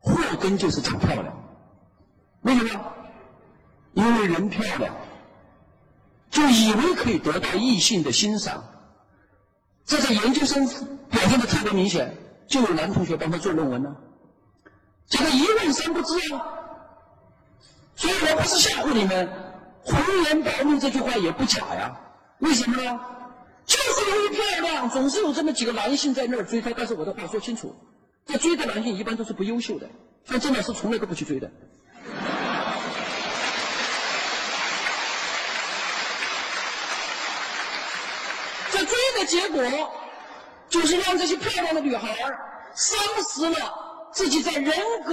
[0.00, 1.40] 祸根就是长漂亮。
[2.42, 2.92] 为什么？
[3.92, 4.92] 因为人漂亮，
[6.34, 8.64] 就以为可以得到异性的欣赏。
[9.86, 10.66] 这在研究生
[11.08, 12.12] 表现的特别明显，
[12.48, 13.94] 就有男同学帮他做论文呢。
[15.06, 16.42] 这个一问三不知啊！
[17.94, 19.28] 所以我不是吓唬你们
[19.84, 22.00] ，“红颜薄命”这句话也不假呀。
[22.40, 23.00] 为什么呢？
[23.64, 26.72] 就是因为漂亮，总是有这么几个男性在那儿追她。
[26.76, 27.76] 但是我的话说清楚，
[28.26, 29.88] 这追的男性一般都是不优秀的，
[30.24, 31.48] 像郑老师从来都不去追的。
[39.34, 39.90] 结果
[40.68, 42.16] 就是让这些漂亮的女孩
[42.72, 42.96] 丧
[43.28, 44.72] 失了自己在人
[45.04, 45.12] 格、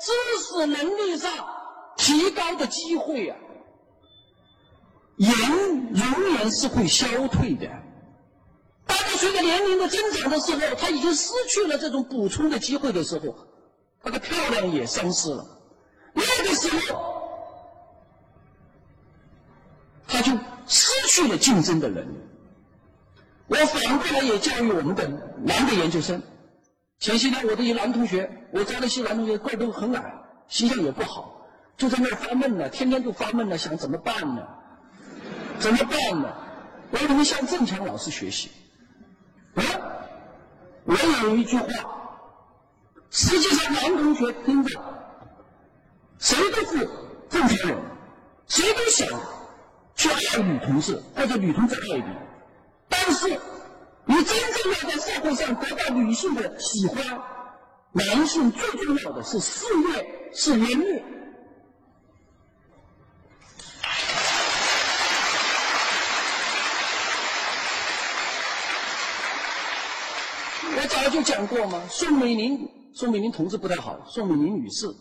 [0.00, 0.12] 知
[0.42, 1.30] 识能力上
[1.96, 3.36] 提高的机会啊！
[5.16, 5.30] 人
[5.94, 7.68] 永远是会消退的。
[8.84, 13.36] 当他随着年龄的增长的时候，他已经失去了这种补充的机会的时候，
[14.02, 15.46] 他的漂亮也丧失了。
[16.14, 17.22] 那个时候，
[20.08, 20.32] 他就
[20.66, 22.18] 失去了竞争的能力。
[23.52, 25.06] 我反过来也教育我们的
[25.44, 26.22] 男的研究生。
[26.98, 30.14] 前些天我的一男同学，我教的一些男同学个都很矮，
[30.48, 31.44] 形象也不好，
[31.76, 34.42] 就在那发闷呢，天天就发闷呢，想怎么办呢？
[35.58, 36.32] 怎么办呢？
[36.92, 38.50] 我说你们向郑强老师学习。
[39.54, 39.60] 啊，
[40.84, 41.68] 我有一句话，
[43.10, 44.80] 实际上男同学听着，
[46.18, 46.88] 谁都是
[47.28, 47.78] 正常人，
[48.46, 49.06] 谁都想
[49.94, 52.04] 去爱女同事，或者女同志爱你。
[53.04, 53.28] 但是，
[54.04, 57.20] 你真正要在社会上得到女性的喜欢，
[57.90, 61.02] 男性最重要的是事业，是人脉。
[70.74, 74.94] 我早就讲过嘛，宋美龄，宋美龄同志不太好，宋美龄女士，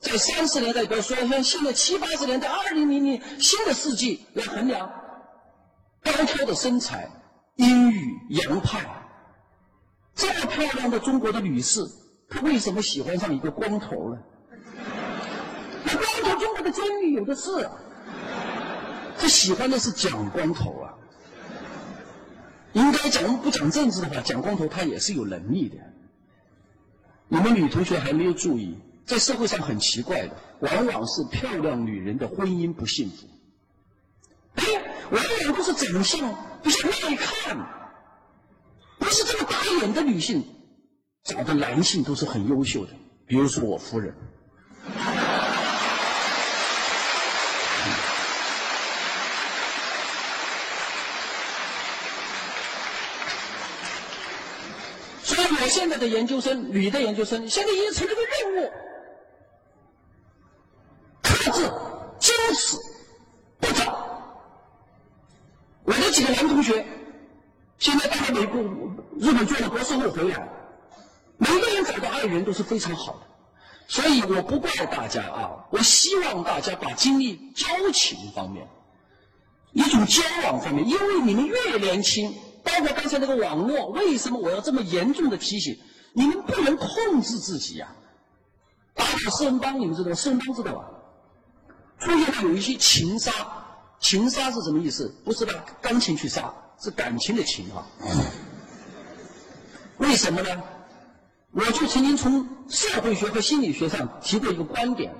[0.00, 4.90] 在三十年代不要说，像现在七八十年代，二零零零新的世纪来衡量。
[6.02, 7.10] 高挑的身材，
[7.60, 8.80] 阴郁洋派，
[10.14, 11.86] 这么漂亮的中国的女士，
[12.26, 14.18] 她为什么喜欢上一个光头呢？
[15.84, 17.68] 那光头中国的监狱有的是，
[19.18, 20.94] 她喜欢的是蒋光头啊。
[22.72, 25.76] 应该讲不讲政治的话，蒋光头他也是有能力的。
[27.28, 33.26] 你们女同学还没有注意，在社会上很奇怪的，往往是漂亮女人的婚姻不幸福。
[34.54, 34.64] 哎。
[35.10, 36.32] 往往都是长相
[36.62, 37.56] 比较耐看，
[38.98, 40.44] 不是这么打眼的女性，
[41.24, 42.92] 找的男性都是很优秀的。
[43.26, 44.14] 比如说我夫人，
[55.22, 58.72] 所以我现在的研究生，女的研究生，现在已经成了个任务，
[61.22, 61.70] 克制、
[62.18, 62.76] 坚持、
[63.60, 64.10] 不找。
[66.10, 66.84] 几个男同学，
[67.78, 68.60] 现在到了美国、
[69.18, 70.48] 日本做了博士后回来，
[71.38, 73.20] 每个人找到爱人都是非常好的，
[73.88, 78.66] 所以我不怪大家啊，我希望大家把精力交情方面，
[79.72, 85.78] 一种交往方面，因为你们越年轻，包括刚才那个网络，为什么我要这么严重的提醒？
[86.12, 87.88] 你们不能控制自己呀！
[88.94, 90.84] 打打四人帮，你们知道四人帮知道吧？
[92.00, 93.32] 出现了有一些情杀。
[94.00, 95.14] 情杀是什么意思？
[95.24, 97.86] 不是拿钢琴去杀，是感情的情啊。
[99.98, 100.62] 为什么呢？
[101.52, 105.12] 我就曾经从社会学和心理学上提过一个观点：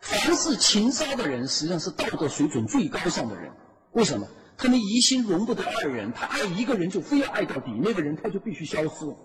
[0.00, 3.50] 凡是情杀的人，实际上是道德水准最高尚的人。
[3.92, 4.26] 为什么？
[4.56, 9.16] 他们一心容不得二人，他爱一个人就非要爱到底，那个人他就必须消失。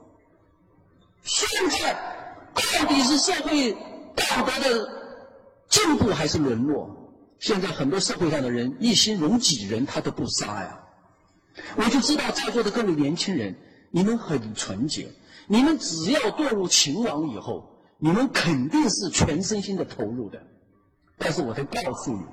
[1.22, 1.94] 现在
[2.56, 4.90] 到底是社会道德的
[5.68, 6.99] 进步还是沦落？
[7.40, 10.80] 现在很多社会上的人一心容己人，他都不杀呀。
[11.76, 13.56] 我就知道在座的各位年轻人，
[13.92, 15.10] 你们很纯洁，
[15.48, 20.42] 你们只要堕入情网以后，你们肯定是全身心的投入的。
[21.18, 22.24] 但是我得告诉你，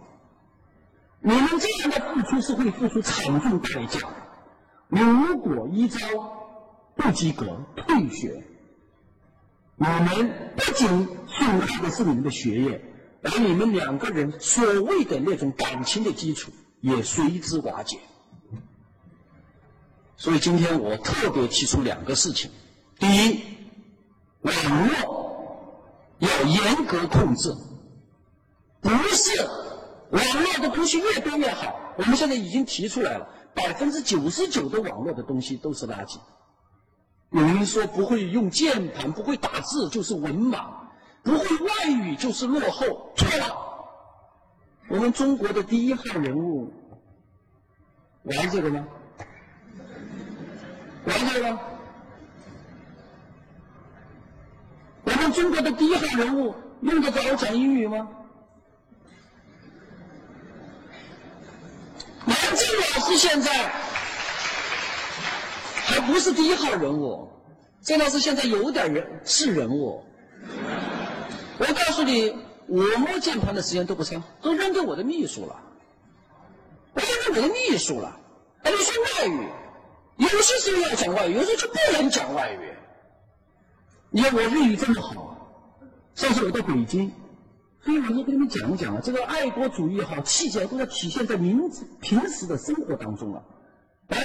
[1.21, 4.17] 你们这样的付出是会付出惨重代价的。
[4.89, 5.99] 如果一招
[6.95, 8.45] 不及格退学，
[9.77, 12.81] 你们不仅损害的是你们的学业，
[13.27, 17.99] 而你们两个人所谓的那种感情的基础也随之瓦解。
[20.17, 22.51] 所以今天我特别提出两个事情：
[22.99, 23.41] 第一，
[24.43, 25.83] 网络
[26.19, 27.55] 要严格控制，
[28.81, 29.43] 不是
[30.11, 31.75] 网络的东西越多越好。
[31.99, 36.17] 我们现在已经提出来了，百分之九十九的网络的东西都是垃圾。
[37.31, 40.86] 有人说不会用键盘、不会打字就是文盲，
[41.27, 43.67] 不会外语就是落后，错了。
[44.89, 46.73] 我们中国的第一号人物
[48.23, 48.87] 玩这个吗？
[51.05, 51.61] 玩这个吗？
[55.03, 58.09] 我们中国的第一号人物用得着讲英语吗？
[62.29, 63.51] 杨静老师现在
[65.75, 67.29] 还不是第一号人物，
[67.83, 70.05] 郑老师现在有点人是人物。
[71.59, 75.57] 我告诉你，我摸键盘的时间都不长，都扔给我的秘书了，
[76.95, 78.19] 我扔给我的秘书了。
[78.63, 79.49] 还你说外语。
[80.17, 82.73] 有些时候要讲外语，有时候就不能讲外语。
[84.09, 85.37] 你看我日语这么好，
[86.15, 87.13] 上次我到北京，
[87.85, 91.71] 所以我就跟你们讲一讲啊，这个爱国主义好，气节都要体现在民
[92.01, 93.45] 平时的生活当中了。
[94.09, 94.25] 哎，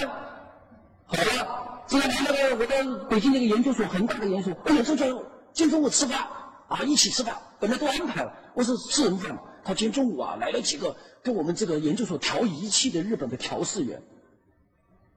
[1.06, 6.26] 好了，这个那个我到北京那个研究所很大的研究所，哎呀，这就今中午吃饭
[6.72, 9.41] 啊，一起吃饭，本来都安排了，我说吃人饭嘛。
[9.61, 14.02] 他今天中午啊来了几个跟我们这个研究所调仪器的日本的调试员。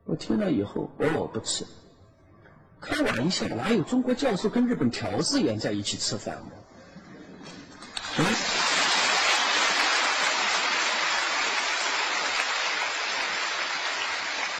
[0.04, 1.64] 我听了以后，我我不吃。
[2.80, 6.56] 开玩笑，哪有中国教授跟日本调试员在一起吃饭的？
[8.18, 8.24] 嗯。